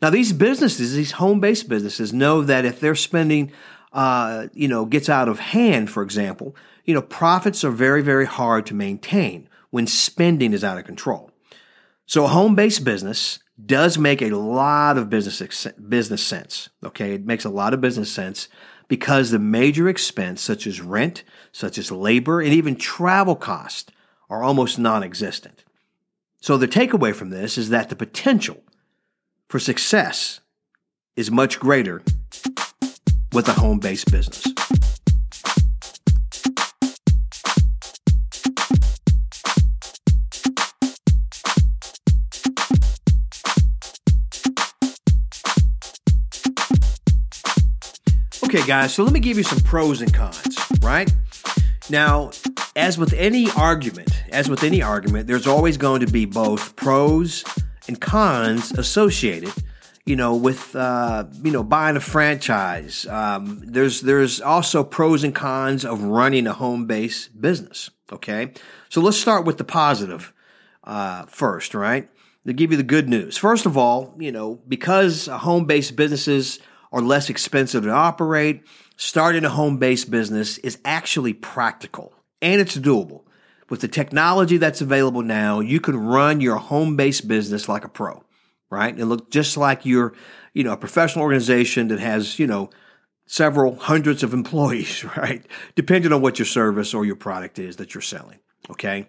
Now, 0.01 0.11
these 0.11 0.33
businesses, 0.33 0.95
these 0.95 1.11
home 1.11 1.41
based 1.41 1.69
businesses, 1.69 2.13
know 2.13 2.43
that 2.43 2.65
if 2.65 2.79
their 2.79 2.95
spending, 2.95 3.51
uh, 3.93 4.47
you 4.53 4.69
know, 4.69 4.85
gets 4.85 5.09
out 5.09 5.29
of 5.29 5.41
hand, 5.41 5.91
for 5.91 6.05
example, 6.05 6.55
you 6.85 6.95
know, 6.95 7.03
profits 7.03 7.65
are 7.65 7.73
very, 7.73 8.03
very 8.03 8.27
hard 8.27 8.67
to 8.67 8.75
maintain 8.75 9.49
when 9.71 9.89
spending 9.89 10.53
is 10.53 10.63
out 10.63 10.79
of 10.79 10.85
control. 10.85 11.32
So 12.13 12.27
a 12.27 12.29
home-based 12.29 12.85
business 12.85 13.39
does 13.65 13.97
make 13.97 14.21
a 14.21 14.37
lot 14.37 14.99
of 14.99 15.09
business 15.09 15.67
business 15.77 16.23
sense. 16.23 16.69
Okay, 16.85 17.15
it 17.15 17.25
makes 17.25 17.47
a 17.47 17.49
lot 17.49 17.73
of 17.73 17.81
business 17.81 18.13
sense 18.13 18.49
because 18.87 19.31
the 19.31 19.39
major 19.39 19.89
expense, 19.89 20.43
such 20.43 20.67
as 20.67 20.83
rent, 20.83 21.25
such 21.53 21.79
as 21.79 21.91
labor, 21.91 22.43
and 22.43 22.53
even 22.53 22.77
travel 22.77 23.35
cost, 23.35 23.93
are 24.29 24.43
almost 24.43 24.79
non-existent. 24.79 25.65
So 26.43 26.59
the 26.59 26.69
takeaway 26.69 27.15
from 27.15 27.31
this 27.31 27.57
is 27.57 27.71
that 27.71 27.89
the 27.89 27.97
potential 27.97 28.63
for 29.49 29.59
success 29.59 30.41
is 31.17 31.31
much 31.31 31.59
greater 31.59 32.03
with 33.33 33.49
a 33.49 33.55
home-based 33.55 34.13
business. 34.13 34.52
Okay, 48.55 48.67
guys, 48.67 48.93
so 48.93 49.03
let 49.03 49.15
me 49.15 49.21
give 49.21 49.39
you 49.39 49.45
some 49.45 49.61
pros 49.61 50.03
and 50.03 50.13
cons, 50.13 50.59
right? 50.83 51.11
Now, 51.89 52.33
as 52.77 52.99
with 52.99 53.15
any 53.15 53.51
argument, 53.53 54.11
as 54.31 54.51
with 54.51 54.63
any 54.63 54.83
argument, 54.83 55.27
there's 55.27 55.47
always 55.47 55.79
going 55.79 56.05
to 56.05 56.07
be 56.07 56.27
both 56.27 56.77
pros 56.77 57.45
and 57.89 57.99
cons 57.99 58.71
associated. 58.73 59.55
You 60.05 60.17
know, 60.17 60.37
with 60.37 60.77
uh, 60.77 61.25
you 61.43 61.51
know 61.51 61.63
buying 61.63 61.97
a 61.97 62.01
franchise. 62.01 63.07
Um, 63.07 63.63
there's 63.65 64.03
there's 64.03 64.39
also 64.43 64.85
pros 64.85 65.25
and 65.25 65.35
cons 65.35 65.87
of 65.87 66.03
running 66.03 66.47
a 66.47 66.53
home 66.53 66.85
based 66.85 67.41
business. 67.41 67.89
Okay, 68.13 68.53
so 68.91 69.01
let's 69.01 69.17
start 69.17 69.47
with 69.47 69.57
the 69.57 69.65
positive 69.65 70.31
uh, 70.85 71.25
first, 71.25 71.75
right? 71.75 72.07
To 72.47 72.53
give 72.53 72.71
you 72.71 72.77
the 72.77 72.83
good 72.83 73.09
news. 73.09 73.39
First 73.39 73.65
of 73.65 73.79
all, 73.79 74.15
you 74.19 74.31
know, 74.31 74.61
because 74.69 75.25
home 75.25 75.65
based 75.65 75.97
businesses 75.97 76.59
are 76.93 77.01
less 77.01 77.31
expensive 77.31 77.85
to 77.85 77.91
operate, 77.91 78.63
starting 78.97 79.45
a 79.45 79.49
home 79.49 79.79
based 79.79 80.11
business 80.11 80.59
is 80.59 80.79
actually 80.85 81.33
practical 81.33 82.13
and 82.41 82.61
it's 82.61 82.77
doable. 82.77 83.23
With 83.71 83.81
the 83.81 83.89
technology 83.89 84.59
that's 84.59 84.83
available 84.83 85.23
now, 85.23 85.61
you 85.61 85.81
can 85.81 85.97
run 85.97 86.41
your 86.41 86.57
home 86.57 86.97
based 86.97 87.27
business 87.27 87.69
like 87.69 87.85
a 87.85 87.89
pro, 87.89 88.23
right? 88.71 88.95
And 88.95 89.09
look 89.09 89.31
just 89.31 89.57
like 89.57 89.87
you're, 89.87 90.13
you 90.53 90.63
know, 90.63 90.73
a 90.73 90.77
professional 90.77 91.25
organization 91.25 91.89
that 91.89 91.99
has, 91.99 92.39
you 92.39 92.47
know, 92.47 92.69
several 93.27 93.77
hundreds 93.77 94.23
of 94.23 94.35
employees, 94.35 95.05
right? 95.17 95.47
Depending 95.75 96.13
on 96.13 96.21
what 96.21 96.39
your 96.39 96.47
service 96.47 96.93
or 96.93 97.07
your 97.07 97.17
product 97.17 97.59
is 97.59 97.77
that 97.77 97.95
you're 97.95 98.03
selling. 98.03 98.39
Okay 98.71 99.07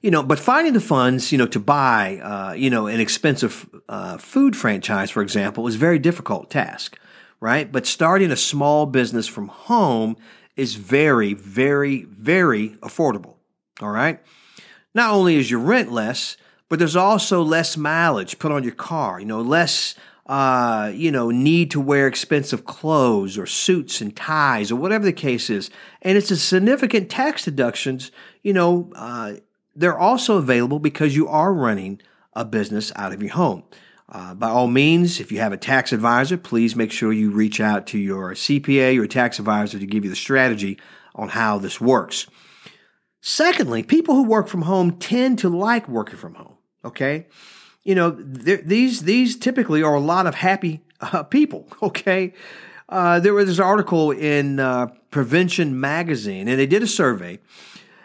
you 0.00 0.10
know, 0.10 0.22
but 0.22 0.38
finding 0.38 0.74
the 0.74 0.80
funds, 0.80 1.32
you 1.32 1.38
know, 1.38 1.46
to 1.46 1.58
buy, 1.58 2.18
uh, 2.18 2.52
you 2.52 2.70
know, 2.70 2.86
an 2.86 3.00
expensive 3.00 3.68
uh, 3.88 4.16
food 4.18 4.56
franchise, 4.56 5.10
for 5.10 5.22
example, 5.22 5.66
is 5.66 5.74
a 5.74 5.78
very 5.78 5.98
difficult 5.98 6.50
task, 6.50 6.98
right? 7.40 7.70
But 7.70 7.86
starting 7.86 8.30
a 8.30 8.36
small 8.36 8.86
business 8.86 9.26
from 9.26 9.48
home 9.48 10.16
is 10.56 10.76
very, 10.76 11.34
very, 11.34 12.04
very 12.04 12.70
affordable. 12.80 13.36
All 13.80 13.90
right. 13.90 14.20
Not 14.94 15.12
only 15.12 15.36
is 15.36 15.50
your 15.50 15.60
rent 15.60 15.92
less, 15.92 16.36
but 16.68 16.78
there's 16.78 16.96
also 16.96 17.42
less 17.42 17.76
mileage 17.76 18.38
put 18.38 18.52
on 18.52 18.64
your 18.64 18.74
car. 18.74 19.20
You 19.20 19.26
know, 19.26 19.40
less. 19.40 19.94
Uh, 20.26 20.92
you 20.94 21.10
know, 21.10 21.30
need 21.30 21.70
to 21.70 21.80
wear 21.80 22.06
expensive 22.06 22.66
clothes 22.66 23.38
or 23.38 23.46
suits 23.46 24.02
and 24.02 24.14
ties 24.14 24.70
or 24.70 24.76
whatever 24.76 25.06
the 25.06 25.10
case 25.10 25.48
is. 25.48 25.70
And 26.02 26.18
it's 26.18 26.30
a 26.30 26.36
significant 26.36 27.08
tax 27.08 27.46
deductions, 27.46 28.10
you 28.42 28.52
know, 28.52 28.92
uh, 28.94 29.36
they're 29.78 29.98
also 29.98 30.36
available 30.36 30.78
because 30.78 31.16
you 31.16 31.28
are 31.28 31.52
running 31.52 32.00
a 32.32 32.44
business 32.44 32.92
out 32.96 33.12
of 33.12 33.22
your 33.22 33.32
home. 33.32 33.64
Uh, 34.10 34.34
by 34.34 34.48
all 34.48 34.66
means, 34.66 35.20
if 35.20 35.30
you 35.30 35.38
have 35.38 35.52
a 35.52 35.56
tax 35.56 35.92
advisor, 35.92 36.36
please 36.38 36.74
make 36.74 36.90
sure 36.90 37.12
you 37.12 37.30
reach 37.30 37.60
out 37.60 37.86
to 37.86 37.98
your 37.98 38.32
CPA 38.32 38.98
or 38.98 39.06
tax 39.06 39.38
advisor 39.38 39.78
to 39.78 39.86
give 39.86 40.04
you 40.04 40.10
the 40.10 40.16
strategy 40.16 40.78
on 41.14 41.28
how 41.30 41.58
this 41.58 41.80
works. 41.80 42.26
Secondly, 43.20 43.82
people 43.82 44.14
who 44.14 44.24
work 44.24 44.48
from 44.48 44.62
home 44.62 44.92
tend 44.98 45.38
to 45.40 45.48
like 45.48 45.88
working 45.88 46.16
from 46.16 46.34
home. 46.34 46.54
Okay, 46.84 47.26
you 47.82 47.94
know 47.94 48.10
these 48.10 49.02
these 49.02 49.36
typically 49.36 49.82
are 49.82 49.94
a 49.94 50.00
lot 50.00 50.26
of 50.26 50.36
happy 50.36 50.82
uh, 51.00 51.22
people. 51.24 51.68
Okay, 51.82 52.32
uh, 52.88 53.20
there 53.20 53.34
was 53.34 53.46
this 53.46 53.58
article 53.58 54.10
in 54.10 54.60
uh, 54.60 54.86
Prevention 55.10 55.78
Magazine, 55.78 56.48
and 56.48 56.58
they 56.58 56.66
did 56.66 56.82
a 56.82 56.86
survey 56.86 57.40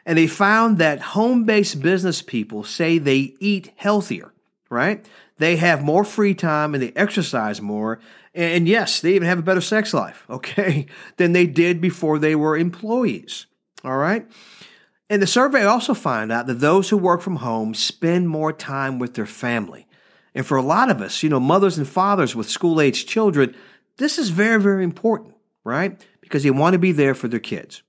and 0.05 0.17
they 0.17 0.27
found 0.27 0.77
that 0.77 0.99
home 0.99 1.45
based 1.45 1.81
business 1.81 2.21
people 2.21 2.63
say 2.63 2.97
they 2.97 3.35
eat 3.39 3.71
healthier, 3.75 4.33
right? 4.69 5.05
They 5.37 5.55
have 5.57 5.83
more 5.83 6.03
free 6.03 6.33
time 6.33 6.73
and 6.73 6.83
they 6.83 6.91
exercise 6.95 7.61
more. 7.61 7.99
And 8.35 8.67
yes, 8.67 8.99
they 8.99 9.13
even 9.13 9.27
have 9.27 9.39
a 9.39 9.43
better 9.43 9.61
sex 9.61 9.93
life, 9.93 10.25
okay, 10.29 10.87
than 11.17 11.31
they 11.33 11.45
did 11.45 11.81
before 11.81 12.19
they 12.19 12.35
were 12.35 12.57
employees, 12.57 13.45
all 13.83 13.97
right? 13.97 14.27
And 15.09 15.21
the 15.21 15.27
survey 15.27 15.63
also 15.63 15.93
found 15.93 16.31
out 16.31 16.47
that 16.47 16.55
those 16.55 16.89
who 16.89 16.97
work 16.97 17.21
from 17.21 17.37
home 17.37 17.73
spend 17.73 18.29
more 18.29 18.51
time 18.53 18.99
with 18.99 19.13
their 19.13 19.25
family. 19.25 19.85
And 20.33 20.45
for 20.45 20.57
a 20.57 20.63
lot 20.63 20.89
of 20.89 21.01
us, 21.01 21.21
you 21.21 21.29
know, 21.29 21.39
mothers 21.39 21.77
and 21.77 21.87
fathers 21.87 22.35
with 22.35 22.49
school 22.49 22.81
age 22.81 23.05
children, 23.05 23.55
this 23.97 24.17
is 24.17 24.29
very, 24.31 24.59
very 24.59 24.83
important, 24.83 25.35
right? 25.63 26.03
Because 26.21 26.43
they 26.43 26.49
want 26.49 26.73
to 26.73 26.79
be 26.79 26.91
there 26.91 27.13
for 27.13 27.27
their 27.27 27.39
kids. 27.39 27.83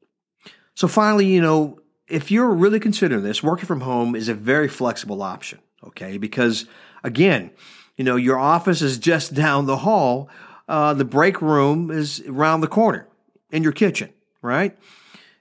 So 0.75 0.89
finally, 0.89 1.27
you 1.27 1.41
know, 1.41 1.79
if 2.09 2.31
you're 2.31 2.51
really 2.51 2.81
considering 2.81 3.23
this, 3.23 3.43
working 3.43 3.67
from 3.67 3.81
home 3.81 4.15
is 4.15 4.29
a 4.29 4.35
very 4.35 4.69
flexible 4.69 5.23
option, 5.23 5.59
okay? 5.87 6.19
Because 6.19 6.67
again, 7.03 7.51
you 7.97 8.05
know, 8.05 8.17
your 8.17 8.39
office 8.39 8.83
is 8.83 8.99
just 8.99 9.35
down 9.45 9.67
the 9.67 9.79
hall, 9.79 10.29
uh, 10.69 10.95
the 10.95 11.05
break 11.05 11.43
room 11.43 11.91
is 11.91 12.23
around 12.27 12.61
the 12.61 12.69
corner 12.69 13.07
in 13.51 13.63
your 13.63 13.73
kitchen, 13.73 14.13
right? 14.43 14.77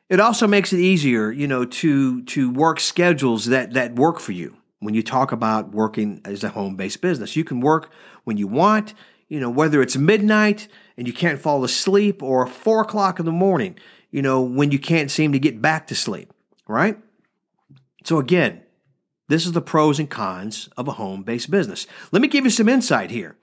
It 0.09 0.19
also 0.19 0.47
makes 0.47 0.73
it 0.73 0.79
easier, 0.79 1.31
you 1.31 1.47
know, 1.47 1.65
to 1.65 2.23
to 2.23 2.51
work 2.51 2.79
schedules 2.79 3.45
that 3.45 3.73
that 3.73 3.95
work 3.95 4.19
for 4.19 4.33
you. 4.33 4.57
When 4.79 4.93
you 4.93 5.01
talk 5.01 5.31
about 5.31 5.71
working 5.71 6.21
as 6.25 6.43
a 6.43 6.49
home-based 6.49 7.01
business, 7.01 7.37
you 7.37 7.45
can 7.45 7.61
work 7.61 7.89
when 8.25 8.37
you 8.37 8.47
want. 8.47 8.93
You 9.29 9.39
know, 9.39 9.49
whether 9.49 9.81
it's 9.81 9.95
midnight 9.95 10.67
and 10.97 11.07
you 11.07 11.13
can't 11.13 11.39
fall 11.39 11.63
asleep, 11.63 12.21
or 12.21 12.45
four 12.45 12.81
o'clock 12.81 13.17
in 13.17 13.25
the 13.25 13.31
morning. 13.31 13.79
You 14.11 14.21
know, 14.21 14.41
when 14.41 14.71
you 14.71 14.77
can't 14.77 15.09
seem 15.09 15.31
to 15.31 15.39
get 15.39 15.61
back 15.61 15.87
to 15.87 15.95
sleep, 15.95 16.32
right? 16.67 16.97
So 18.03 18.19
again, 18.19 18.63
this 19.29 19.45
is 19.45 19.53
the 19.53 19.61
pros 19.61 19.99
and 19.99 20.09
cons 20.09 20.69
of 20.77 20.87
a 20.87 20.93
home-based 20.93 21.49
business. 21.49 21.87
Let 22.11 22.21
me 22.21 22.27
give 22.27 22.43
you 22.43 22.49
some 22.49 22.69
insight 22.69 23.09
here. 23.09 23.37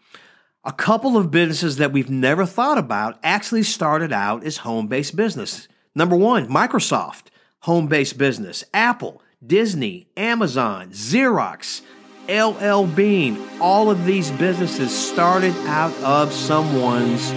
A 0.62 0.72
couple 0.72 1.16
of 1.16 1.30
businesses 1.30 1.78
that 1.78 1.92
we've 1.92 2.10
never 2.10 2.44
thought 2.44 2.76
about 2.76 3.18
actually 3.22 3.62
started 3.62 4.12
out 4.12 4.44
as 4.44 4.58
home-based 4.58 5.16
business. 5.16 5.68
Number 5.94 6.16
one, 6.16 6.48
Microsoft, 6.48 7.24
home 7.60 7.88
based 7.88 8.18
business. 8.18 8.64
Apple, 8.74 9.22
Disney, 9.44 10.08
Amazon, 10.16 10.90
Xerox, 10.90 11.80
LL 12.28 12.86
Bean, 12.86 13.38
all 13.60 13.90
of 13.90 14.04
these 14.04 14.30
businesses 14.32 14.96
started 14.96 15.56
out 15.66 15.96
of 16.02 16.32
someone's 16.32 17.32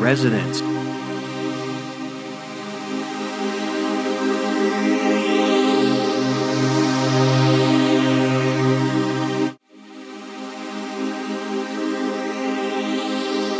residence. 0.00 0.62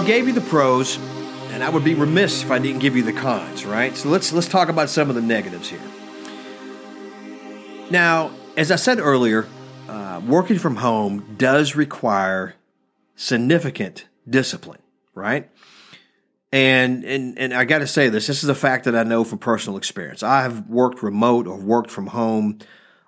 Gave 0.09 0.27
you 0.27 0.33
the 0.33 0.41
pros 0.41 0.97
and 1.51 1.63
I 1.63 1.69
would 1.69 1.85
be 1.85 1.95
remiss 1.95 2.43
if 2.43 2.51
I 2.51 2.59
didn't 2.59 2.79
give 2.79 2.97
you 2.97 3.03
the 3.03 3.13
cons, 3.13 3.67
right? 3.67 3.95
So 3.95 4.09
let's 4.09 4.33
let's 4.33 4.49
talk 4.49 4.71
about 4.71 4.89
some 4.89 5.11
of 5.11 5.15
the 5.15 5.21
negatives 5.21 5.69
here. 5.69 5.83
Now, 7.91 8.31
as 8.57 8.71
I 8.71 8.77
said 8.77 9.01
earlier, 9.01 9.47
uh, 9.87 10.23
working 10.27 10.59
from 10.59 10.77
home 10.77 11.35
does 11.37 11.77
require 11.77 12.55
significant 13.17 14.07
discipline, 14.27 14.81
right? 15.15 15.51
And 16.53 17.05
and 17.05 17.39
and 17.39 17.53
I 17.53 17.67
got 17.67 17.81
to 17.81 17.87
say 17.87 18.09
this. 18.09 18.29
This 18.29 18.43
is 18.43 18.49
a 18.49 18.55
fact 18.55 18.87
that 18.87 18.97
I 18.97 19.03
know 19.03 19.25
from 19.25 19.39
personal 19.39 19.77
experience. 19.77 20.23
I 20.23 20.41
have 20.41 20.71
worked 20.71 21.03
remote 21.03 21.47
or 21.47 21.59
worked 21.59 21.91
from 21.91 22.07
home 22.07 22.61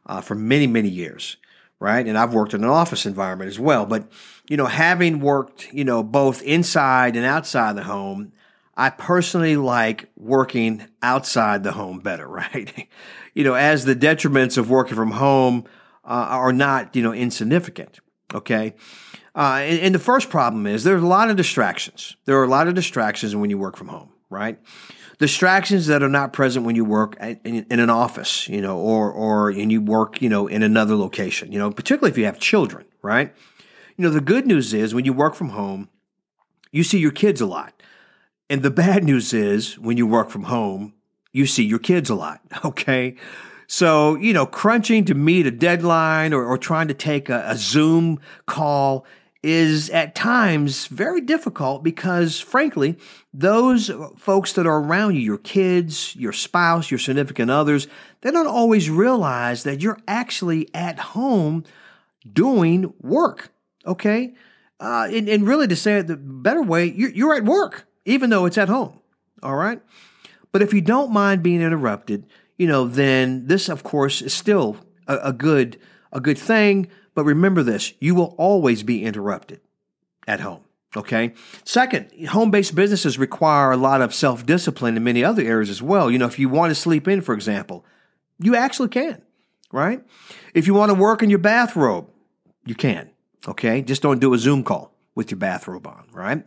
uh, 0.05 0.21
for 0.21 0.35
many 0.35 0.67
many 0.67 0.91
years, 0.91 1.39
right? 1.81 2.07
And 2.07 2.17
I've 2.17 2.35
worked 2.35 2.55
in 2.55 2.63
an 2.63 2.71
office 2.71 3.07
environment 3.07 3.49
as 3.49 3.59
well. 3.59 3.87
But 3.87 4.09
you 4.49 4.57
know, 4.57 4.67
having 4.67 5.21
worked 5.21 5.73
you 5.73 5.85
know 5.85 6.03
both 6.05 6.43
inside 6.43 7.17
and 7.17 7.27
outside 7.27 7.75
the 7.75 7.85
home, 7.85 8.33
I 8.77 8.91
personally 8.91 9.57
like 9.57 10.09
working 10.17 10.87
outside 11.03 11.65
the 11.65 11.73
home 11.73 11.99
better, 11.99 12.29
right? 12.29 12.89
you 13.35 13.45
know, 13.45 13.55
as 13.55 13.85
the 13.85 13.97
detriments 13.97 14.59
of 14.59 14.71
working 14.71 14.97
from 14.97 15.13
home 15.13 15.65
uh, 16.05 16.27
are 16.29 16.53
not, 16.53 16.95
you 16.97 17.03
know, 17.03 17.13
insignificant. 17.13 18.01
Okay. 18.35 18.75
Uh, 19.35 19.61
and, 19.63 19.81
and, 19.81 19.95
the 19.95 20.01
first 20.01 20.29
problem 20.29 20.67
is 20.67 20.83
there's 20.83 21.03
a 21.03 21.07
lot 21.07 21.31
of 21.31 21.37
distractions. 21.37 22.17
There 22.25 22.39
are 22.41 22.45
a 22.45 22.49
lot 22.49 22.67
of 22.67 22.75
distractions 22.75 23.35
when 23.37 23.49
you 23.49 23.59
work 23.59 23.77
from 23.77 23.89
home, 23.89 24.11
right? 24.29 24.59
Distractions 25.21 25.87
that 25.87 26.03
are 26.03 26.09
not 26.09 26.33
present 26.33 26.65
when 26.65 26.77
you 26.77 26.85
work 26.85 27.15
in, 27.21 27.67
in 27.71 27.79
an 27.79 27.91
office, 27.91 28.49
you 28.49 28.63
know, 28.63 28.79
or 28.79 29.13
or 29.13 29.51
and 29.51 29.71
you 29.71 29.83
work, 29.83 30.23
you 30.23 30.31
know, 30.31 30.47
in 30.47 30.63
another 30.63 30.97
location, 30.97 31.53
you 31.53 31.59
know, 31.59 31.71
particularly 31.71 32.11
if 32.11 32.17
you 32.17 32.25
have 32.25 32.39
children, 32.39 32.87
right? 33.03 33.35
You 33.99 34.05
know, 34.05 34.11
the 34.11 34.23
good 34.23 34.47
news 34.47 34.73
is 34.73 34.95
when 34.95 35.05
you 35.05 35.13
work 35.13 35.35
from 35.35 35.51
home, 35.51 35.91
you 36.73 36.83
see 36.83 36.99
your 36.99 37.13
kids 37.13 37.43
a 37.43 37.47
lot. 37.47 37.83
And 38.49 38.63
the 38.63 38.71
bad 38.71 39.05
news 39.05 39.35
is 39.35 39.79
when 39.79 39.99
you 39.99 40.07
work 40.07 40.31
from 40.31 40.45
home, 40.45 40.95
you 41.33 41.45
see 41.45 41.65
your 41.65 41.79
kids 41.79 42.09
a 42.09 42.15
lot. 42.15 42.41
Okay. 42.65 43.17
So, 43.67 44.17
you 44.17 44.33
know, 44.33 44.47
crunching 44.47 45.05
to 45.05 45.15
meet 45.15 45.47
a 45.47 45.51
deadline 45.53 46.33
or, 46.33 46.45
or 46.45 46.59
trying 46.59 46.89
to 46.89 46.95
take 46.95 47.29
a, 47.29 47.45
a 47.47 47.57
Zoom 47.57 48.19
call 48.47 49.07
is 49.43 49.89
at 49.91 50.15
times 50.15 50.87
very 50.87 51.21
difficult 51.21 51.83
because, 51.83 52.39
frankly, 52.41 52.99
those 53.33 53.91
folks 54.19 54.53
that 54.53 54.67
are 54.67 54.81
around 54.81 55.15
you, 55.15 55.21
your 55.21 55.39
kids, 55.39 56.15
your 56.17 56.33
spouse, 56.33 56.91
your 56.91 56.99
significant 56.99 57.51
others, 57.51 57.89
they 58.21 58.31
don't 58.31 58.47
always 58.47 58.91
realize 58.91 59.63
that 59.63 59.81
you're 59.81 59.99
actually 60.07 60.69
at 60.75 60.99
home 60.99 61.65
doing 62.31 62.93
work. 63.01 63.51
Okay. 63.87 64.35
Uh, 64.79 65.09
and, 65.11 65.29
and 65.29 65.47
really, 65.47 65.67
to 65.67 65.77
say 65.77 65.99
it 65.99 66.07
the 66.07 66.17
better 66.17 66.63
way, 66.63 66.85
you're, 66.85 67.11
you're 67.11 67.35
at 67.35 67.45
work 67.45 67.87
even 68.05 68.31
though 68.31 68.47
it's 68.47 68.59
at 68.59 68.69
home. 68.69 68.99
All 69.43 69.57
right. 69.57 69.81
But 70.53 70.63
if 70.63 70.75
you 70.75 70.81
don't 70.81 71.13
mind 71.13 71.43
being 71.43 71.63
interrupted, 71.63 72.27
you 72.59 72.67
know, 72.67 72.87
then 72.87 73.47
this, 73.47 73.69
of 73.69 73.83
course, 73.83 74.21
is 74.21 74.35
still 74.35 74.77
a, 75.07 75.17
a 75.25 75.33
good 75.33 75.79
a 76.13 76.21
good 76.21 76.39
thing. 76.39 76.89
But 77.15 77.25
remember 77.25 77.63
this: 77.63 77.93
you 78.01 78.15
will 78.15 78.35
always 78.39 78.83
be 78.83 79.05
interrupted 79.05 79.61
at 80.27 80.41
home. 80.41 80.63
Okay. 80.97 81.35
Second, 81.65 82.11
home 82.29 82.51
based 82.51 82.75
businesses 82.75 83.19
require 83.19 83.71
a 83.71 83.77
lot 83.77 84.03
of 84.03 84.15
self 84.15 84.45
discipline 84.45 84.97
in 84.97 85.05
many 85.05 85.23
other 85.23 85.43
areas 85.43 85.71
as 85.71 85.83
well. 85.83 86.11
You 86.11 86.19
know, 86.19 86.27
if 86.27 86.39
you 86.39 86.49
want 86.49 86.71
to 86.71 86.75
sleep 86.75 87.07
in, 87.07 87.21
for 87.21 87.35
example, 87.35 87.85
you 88.39 88.57
actually 88.57 88.89
can, 88.89 89.23
right? 89.73 90.03
If 90.55 90.67
you 90.67 90.75
want 90.75 90.91
to 90.91 90.95
work 90.95 91.23
in 91.23 91.31
your 91.31 91.39
bathrobe, 91.39 92.09
you 92.67 92.75
can. 92.75 93.11
Okay. 93.47 93.83
Just 93.83 94.03
don't 94.03 94.21
do 94.21 94.35
a 94.35 94.39
Zoom 94.39 94.65
call 94.65 94.93
with 95.15 95.31
your 95.31 95.39
bathrobe 95.39 95.87
on, 95.87 96.07
right? 96.13 96.45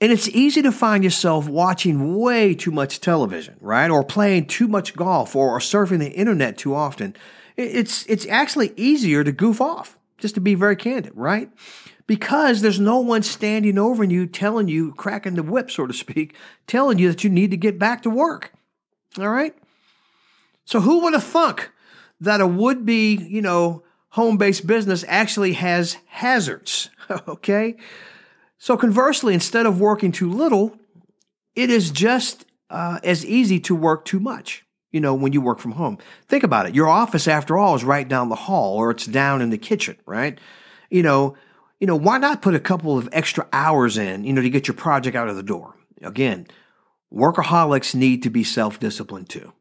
And 0.00 0.12
it's 0.12 0.28
easy 0.28 0.60
to 0.62 0.72
find 0.72 1.02
yourself 1.02 1.48
watching 1.48 2.16
way 2.18 2.54
too 2.54 2.70
much 2.70 3.00
television, 3.00 3.56
right? 3.60 3.90
Or 3.90 4.04
playing 4.04 4.46
too 4.46 4.68
much 4.68 4.94
golf 4.94 5.34
or, 5.34 5.58
surfing 5.60 6.00
the 6.00 6.10
internet 6.10 6.58
too 6.58 6.74
often. 6.74 7.16
It's, 7.56 8.04
it's 8.06 8.26
actually 8.26 8.72
easier 8.76 9.22
to 9.24 9.32
goof 9.32 9.60
off, 9.60 9.98
just 10.18 10.34
to 10.34 10.40
be 10.40 10.54
very 10.54 10.76
candid, 10.76 11.12
right? 11.14 11.50
Because 12.06 12.60
there's 12.60 12.80
no 12.80 12.98
one 12.98 13.22
standing 13.22 13.78
over 13.78 14.04
you 14.04 14.26
telling 14.26 14.68
you, 14.68 14.92
cracking 14.94 15.34
the 15.34 15.42
whip, 15.42 15.70
so 15.70 15.86
to 15.86 15.92
speak, 15.92 16.34
telling 16.66 16.98
you 16.98 17.08
that 17.08 17.24
you 17.24 17.30
need 17.30 17.50
to 17.50 17.56
get 17.56 17.78
back 17.78 18.02
to 18.02 18.10
work. 18.10 18.52
All 19.18 19.28
right? 19.28 19.54
So 20.64 20.80
who 20.80 21.00
would 21.02 21.12
have 21.12 21.24
thunk 21.24 21.70
that 22.20 22.40
a 22.40 22.46
would 22.46 22.84
be, 22.84 23.16
you 23.16 23.42
know, 23.42 23.84
home 24.10 24.36
based 24.36 24.66
business 24.66 25.04
actually 25.08 25.52
has 25.54 25.98
hazards? 26.06 26.90
okay? 27.28 27.76
So, 28.58 28.76
conversely, 28.76 29.34
instead 29.34 29.66
of 29.66 29.78
working 29.78 30.10
too 30.10 30.30
little, 30.30 30.78
it 31.54 31.68
is 31.68 31.90
just 31.90 32.46
uh, 32.70 32.98
as 33.04 33.24
easy 33.26 33.60
to 33.60 33.74
work 33.74 34.04
too 34.06 34.20
much, 34.20 34.64
you 34.94 35.00
know, 35.00 35.12
when 35.12 35.32
you 35.32 35.40
work 35.40 35.58
from 35.58 35.72
home. 35.72 35.98
Think 36.28 36.44
about 36.44 36.66
it. 36.66 36.74
Your 36.76 36.86
office, 36.88 37.26
after 37.26 37.58
all, 37.58 37.74
is 37.74 37.82
right 37.82 38.06
down 38.06 38.28
the 38.28 38.36
hall 38.36 38.76
or 38.76 38.92
it's 38.92 39.06
down 39.06 39.42
in 39.42 39.50
the 39.50 39.58
kitchen, 39.58 39.96
right? 40.06 40.38
You 40.88 41.02
know, 41.02 41.36
you 41.80 41.88
know, 41.88 41.96
why 41.96 42.18
not 42.18 42.42
put 42.42 42.54
a 42.54 42.60
couple 42.60 42.96
of 42.96 43.08
extra 43.10 43.48
hours 43.52 43.98
in, 43.98 44.22
you 44.22 44.32
know, 44.32 44.40
to 44.40 44.48
get 44.48 44.68
your 44.68 44.76
project 44.76 45.16
out 45.16 45.28
of 45.28 45.34
the 45.34 45.42
door? 45.42 45.74
Again, 46.00 46.46
workaholics 47.12 47.96
need 47.96 48.22
to 48.22 48.30
be 48.30 48.44
self 48.44 48.78
disciplined 48.78 49.28
too. 49.28 49.52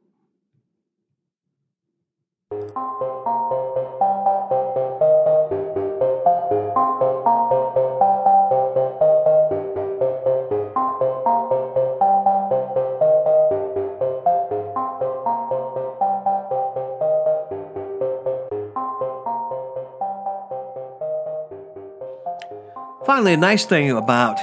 Finally, 23.06 23.34
a 23.34 23.38
nice 23.38 23.66
thing 23.66 23.92
about 23.92 24.39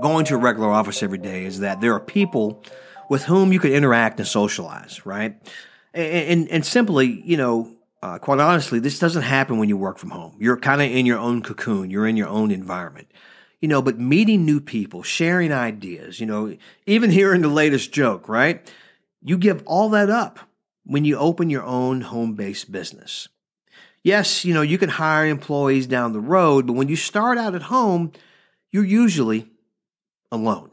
going 0.00 0.24
to 0.24 0.34
a 0.34 0.38
regular 0.38 0.68
office 0.70 1.02
every 1.02 1.18
day 1.18 1.44
is 1.44 1.58
that 1.60 1.80
there 1.80 1.92
are 1.94 2.00
people 2.00 2.62
with 3.08 3.24
whom 3.24 3.52
you 3.52 3.58
can 3.58 3.72
interact 3.72 4.20
and 4.20 4.28
socialize, 4.28 5.04
right? 5.04 5.36
And, 5.92 6.12
and, 6.12 6.48
and 6.48 6.66
simply, 6.66 7.20
you 7.24 7.36
know, 7.36 7.74
uh, 8.00 8.18
quite 8.18 8.38
honestly, 8.38 8.78
this 8.78 9.00
doesn't 9.00 9.22
happen 9.22 9.58
when 9.58 9.68
you 9.68 9.76
work 9.76 9.98
from 9.98 10.10
home. 10.10 10.36
You're 10.38 10.56
kind 10.56 10.80
of 10.80 10.88
in 10.88 11.06
your 11.06 11.18
own 11.18 11.42
cocoon, 11.42 11.90
you're 11.90 12.06
in 12.06 12.16
your 12.16 12.28
own 12.28 12.52
environment. 12.52 13.10
You 13.60 13.66
know, 13.66 13.82
but 13.82 13.98
meeting 13.98 14.44
new 14.44 14.60
people, 14.60 15.02
sharing 15.02 15.52
ideas, 15.52 16.20
you 16.20 16.26
know, 16.26 16.56
even 16.86 17.10
hearing 17.18 17.42
the 17.42 17.48
latest 17.48 17.90
joke, 17.90 18.28
right? 18.28 18.72
You 19.24 19.36
give 19.36 19.64
all 19.66 19.88
that 19.88 20.08
up 20.08 20.38
when 20.84 21.04
you 21.04 21.18
open 21.18 21.50
your 21.50 21.64
own 21.64 22.02
home 22.02 22.34
based 22.34 22.70
business. 22.70 23.28
Yes, 24.08 24.42
you 24.42 24.54
know, 24.54 24.62
you 24.62 24.78
can 24.78 24.88
hire 24.88 25.26
employees 25.26 25.86
down 25.86 26.14
the 26.14 26.18
road, 26.18 26.66
but 26.66 26.72
when 26.72 26.88
you 26.88 26.96
start 26.96 27.36
out 27.36 27.54
at 27.54 27.60
home, 27.60 28.12
you're 28.70 28.82
usually 28.82 29.50
alone. 30.32 30.70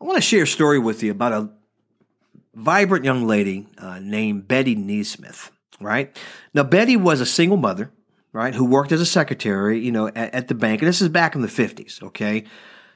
I 0.00 0.04
want 0.04 0.16
to 0.16 0.20
share 0.20 0.42
a 0.42 0.48
story 0.48 0.80
with 0.80 1.00
you 1.04 1.12
about 1.12 1.32
a 1.32 1.50
vibrant 2.52 3.04
young 3.04 3.24
lady 3.24 3.68
uh, 3.78 4.00
named 4.00 4.48
Bette 4.48 4.74
Nesmith, 4.74 5.52
right? 5.80 6.16
Now, 6.54 6.64
Betty 6.64 6.96
was 6.96 7.20
a 7.20 7.26
single 7.26 7.56
mother, 7.56 7.92
right, 8.32 8.52
who 8.52 8.64
worked 8.64 8.90
as 8.90 9.00
a 9.00 9.06
secretary, 9.06 9.78
you 9.78 9.92
know, 9.92 10.08
at, 10.08 10.34
at 10.34 10.48
the 10.48 10.56
bank. 10.56 10.82
And 10.82 10.88
this 10.88 11.00
is 11.00 11.08
back 11.08 11.36
in 11.36 11.42
the 11.42 11.46
50s, 11.46 12.02
okay? 12.02 12.42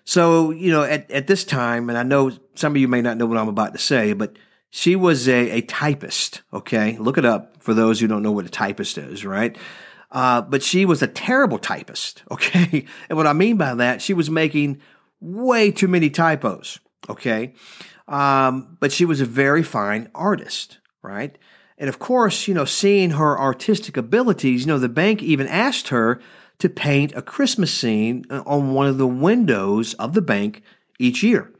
So, 0.04 0.50
you 0.50 0.70
know, 0.70 0.82
at, 0.82 1.10
at 1.10 1.26
this 1.26 1.44
time, 1.44 1.88
and 1.88 1.98
I 1.98 2.02
know 2.02 2.32
some 2.54 2.72
of 2.72 2.80
you 2.80 2.88
may 2.88 3.02
not 3.02 3.16
know 3.16 3.26
what 3.26 3.38
I'm 3.38 3.48
about 3.48 3.72
to 3.72 3.78
say, 3.78 4.12
but 4.12 4.36
she 4.70 4.96
was 4.96 5.28
a, 5.28 5.50
a 5.50 5.60
typist, 5.62 6.42
okay? 6.52 6.96
Look 6.98 7.18
it 7.18 7.24
up 7.24 7.62
for 7.62 7.74
those 7.74 8.00
who 8.00 8.06
don't 8.06 8.22
know 8.22 8.32
what 8.32 8.46
a 8.46 8.50
typist 8.50 8.98
is, 8.98 9.24
right? 9.24 9.56
Uh, 10.10 10.42
but 10.42 10.62
she 10.62 10.84
was 10.84 11.02
a 11.02 11.06
terrible 11.06 11.58
typist, 11.58 12.22
okay? 12.30 12.86
And 13.08 13.16
what 13.16 13.26
I 13.26 13.32
mean 13.32 13.56
by 13.56 13.74
that, 13.74 14.02
she 14.02 14.14
was 14.14 14.30
making 14.30 14.80
way 15.20 15.70
too 15.70 15.88
many 15.88 16.10
typos, 16.10 16.78
okay? 17.08 17.54
Um, 18.08 18.76
but 18.80 18.92
she 18.92 19.04
was 19.04 19.20
a 19.20 19.26
very 19.26 19.62
fine 19.62 20.10
artist, 20.14 20.78
right? 21.02 21.36
And 21.78 21.88
of 21.88 21.98
course, 21.98 22.46
you 22.46 22.54
know, 22.54 22.64
seeing 22.64 23.10
her 23.10 23.38
artistic 23.38 23.96
abilities, 23.96 24.62
you 24.62 24.66
know, 24.66 24.78
the 24.78 24.88
bank 24.88 25.22
even 25.22 25.46
asked 25.46 25.88
her 25.88 26.20
to 26.60 26.68
paint 26.68 27.12
a 27.14 27.22
Christmas 27.22 27.72
scene 27.72 28.24
uh, 28.30 28.42
on 28.46 28.72
one 28.72 28.86
of 28.86 28.98
the 28.98 29.06
windows 29.06 29.94
of 29.94 30.14
the 30.14 30.22
bank 30.22 30.62
each 30.98 31.22
year. 31.22 31.52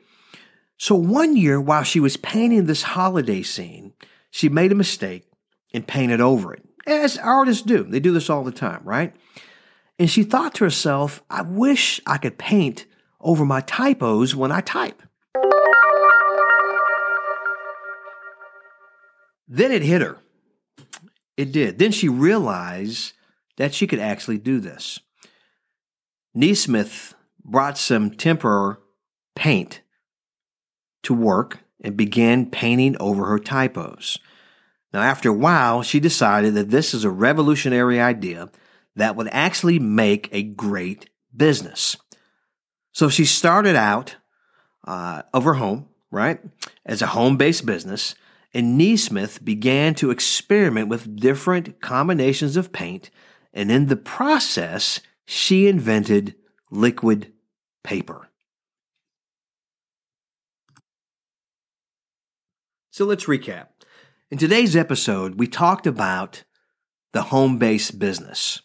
So 0.77 0.95
one 0.95 1.37
year, 1.37 1.61
while 1.61 1.83
she 1.83 2.01
was 2.01 2.17
painting 2.17 2.65
this 2.65 2.83
holiday 2.83 3.43
scene, 3.43 3.93
she 4.31 4.49
made 4.49 4.73
a 4.73 4.77
mistake 4.77 5.27
and 5.75 5.87
painted 5.87 6.21
over 6.21 6.55
it, 6.55 6.63
as 6.87 7.19
artists 7.19 7.63
do. 7.63 7.85
They 7.85 8.01
do 8.01 8.13
this 8.13 8.31
all 8.31 8.45
the 8.45 8.53
time, 8.53 8.81
right? 8.85 9.15
And 9.99 10.11
she 10.11 10.23
thought 10.23 10.55
to 10.55 10.65
herself, 10.65 11.23
I 11.29 11.43
wish 11.43 12.01
I 12.07 12.17
could 12.17 12.39
paint 12.39 12.87
over 13.21 13.45
my 13.45 13.61
typos 13.61 14.35
when 14.35 14.51
I 14.51 14.63
type. 14.63 15.03
Then 19.47 19.73
it 19.73 19.83
hit 19.83 20.01
her. 20.01 20.17
It 21.37 21.53
did. 21.53 21.79
Then 21.79 21.93
she 21.93 22.09
realized 22.09 23.13
that 23.61 23.75
she 23.75 23.87
could 23.87 23.99
actually 23.99 24.39
do 24.39 24.59
this. 24.59 25.01
Nesmith 26.33 27.13
brought 27.45 27.77
some 27.77 28.11
tempera 28.11 28.79
paint 29.37 29.83
to 31.03 31.13
work 31.13 31.59
and 31.85 31.95
began 31.95 32.51
painting 32.51 32.97
over 32.99 33.27
her 33.27 33.39
typos. 33.39 34.17
Now, 34.95 35.03
after 35.03 35.29
a 35.29 35.35
while, 35.35 35.83
she 35.83 36.01
decided 36.01 36.55
that 36.55 36.71
this 36.71 36.95
is 36.95 37.05
a 37.05 37.11
revolutionary 37.11 38.01
idea 38.01 38.51
that 38.97 39.15
would 39.15 39.29
actually 39.31 39.79
make 39.79 40.31
a 40.33 40.43
great 40.43 41.11
business. 41.37 41.99
So 42.93 43.11
she 43.11 43.27
started 43.27 43.77
out 43.77 44.17
uh, 44.87 45.21
of 45.35 45.45
her 45.45 45.55
home, 45.55 45.91
right, 46.11 46.41
as 46.87 47.03
a 47.03 47.09
home 47.09 47.37
based 47.37 47.67
business, 47.67 48.15
and 48.55 48.79
Nesmith 48.79 49.45
began 49.45 49.95
to 49.97 50.11
experiment 50.11 50.89
with 50.89 51.15
different 51.21 51.83
combinations 51.83 52.57
of 52.57 52.73
paint, 52.73 53.11
and 53.53 53.71
in 53.71 53.87
the 53.87 53.97
process, 53.97 55.01
she 55.27 55.67
invented 55.67 56.35
liquid 56.71 57.33
paper. 57.83 58.29
So 62.91 63.05
let's 63.05 63.25
recap. 63.25 63.69
In 64.31 64.39
today's 64.39 64.77
episode, 64.77 65.39
we 65.39 65.47
talked 65.47 65.87
about 65.87 66.45
the 67.13 67.23
home 67.23 67.59
based 67.59 67.99
business, 67.99 68.61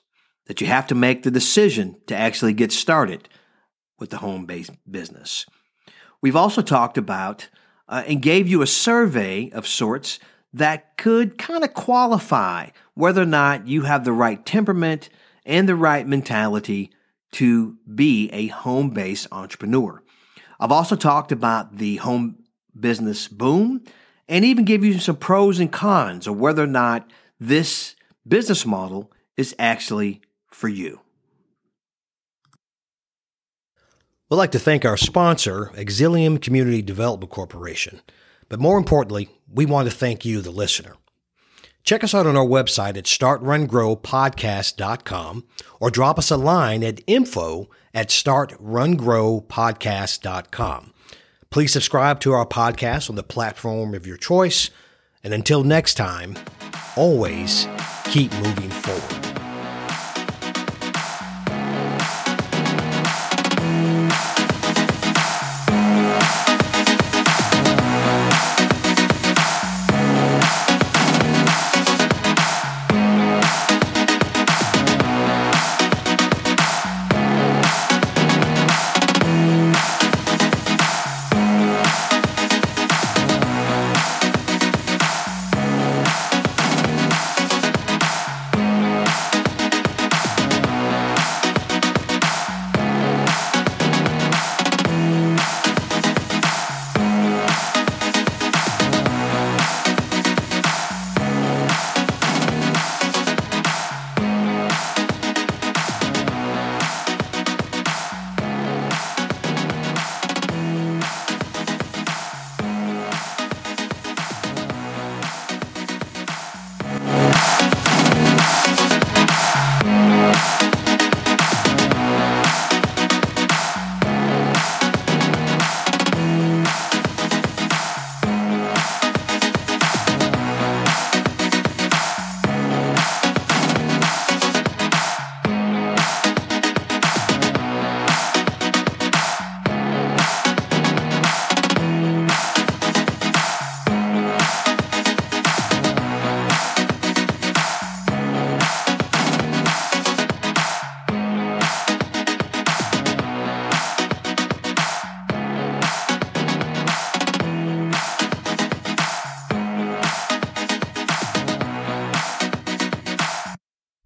that 0.47 0.61
you 0.61 0.67
have 0.67 0.87
to 0.87 0.95
make 0.95 1.23
the 1.23 1.31
decision 1.31 1.95
to 2.07 2.15
actually 2.15 2.53
get 2.53 2.71
started 2.71 3.29
with 3.99 4.09
the 4.09 4.17
home 4.17 4.45
based 4.45 4.71
business. 4.89 5.45
We've 6.21 6.35
also 6.35 6.61
talked 6.61 6.97
about 6.97 7.49
uh, 7.87 8.03
and 8.07 8.21
gave 8.21 8.47
you 8.47 8.61
a 8.61 8.67
survey 8.67 9.49
of 9.51 9.67
sorts 9.67 10.19
that 10.55 10.95
could 10.95 11.37
kind 11.37 11.65
of 11.65 11.73
qualify 11.73 12.69
whether 12.93 13.21
or 13.21 13.27
not 13.27 13.67
you 13.67 13.81
have 13.81 14.05
the 14.05 14.13
right 14.13 14.45
temperament 14.45 15.09
and 15.45 15.67
the 15.67 15.75
right 15.75 16.07
mentality 16.07 16.91
to 17.33 17.77
be 17.93 18.29
a 18.31 18.47
home 18.47 18.89
based 18.91 19.27
entrepreneur. 19.33 20.01
I've 20.57 20.71
also 20.71 20.95
talked 20.95 21.33
about 21.33 21.75
the 21.75 21.97
home 21.97 22.37
business 22.79 23.27
boom 23.27 23.83
and 24.29 24.45
even 24.45 24.63
give 24.63 24.85
you 24.85 24.97
some 24.97 25.17
pros 25.17 25.59
and 25.59 25.69
cons 25.69 26.25
of 26.25 26.39
whether 26.39 26.63
or 26.63 26.67
not 26.67 27.11
this 27.37 27.97
business 28.25 28.65
model 28.65 29.11
is 29.35 29.53
actually 29.59 30.21
for 30.49 30.69
you. 30.69 31.01
We'd 34.29 34.37
like 34.37 34.51
to 34.51 34.59
thank 34.59 34.85
our 34.85 34.97
sponsor, 34.97 35.71
Exilium 35.75 36.41
Community 36.41 36.81
Development 36.81 37.29
Corporation. 37.29 37.99
But 38.49 38.59
more 38.59 38.77
importantly, 38.77 39.29
we 39.51 39.65
want 39.65 39.89
to 39.89 39.95
thank 39.95 40.23
you, 40.25 40.41
the 40.41 40.51
listener. 40.51 40.97
Check 41.83 42.03
us 42.03 42.13
out 42.15 42.25
on 42.25 42.35
our 42.35 42.45
website 42.45 42.97
at 42.97 43.05
startrungrowpodcast.com 43.05 45.45
or 45.79 45.91
drop 45.91 46.17
us 46.17 46.31
a 46.31 46.37
line 46.37 46.83
at 46.83 47.01
info 47.05 47.69
at 47.93 48.09
startrungrowpodcast.com. 48.09 50.93
Please 51.51 51.71
subscribe 51.71 52.19
to 52.19 52.33
our 52.33 52.45
podcast 52.45 53.09
on 53.09 53.15
the 53.15 53.23
platform 53.23 53.93
of 53.93 54.05
your 54.07 54.17
choice. 54.17 54.71
And 55.23 55.33
until 55.33 55.63
next 55.63 55.93
time, 55.93 56.35
always 56.97 57.65
keep 58.05 58.33
moving 58.33 58.71
forward. 58.71 59.34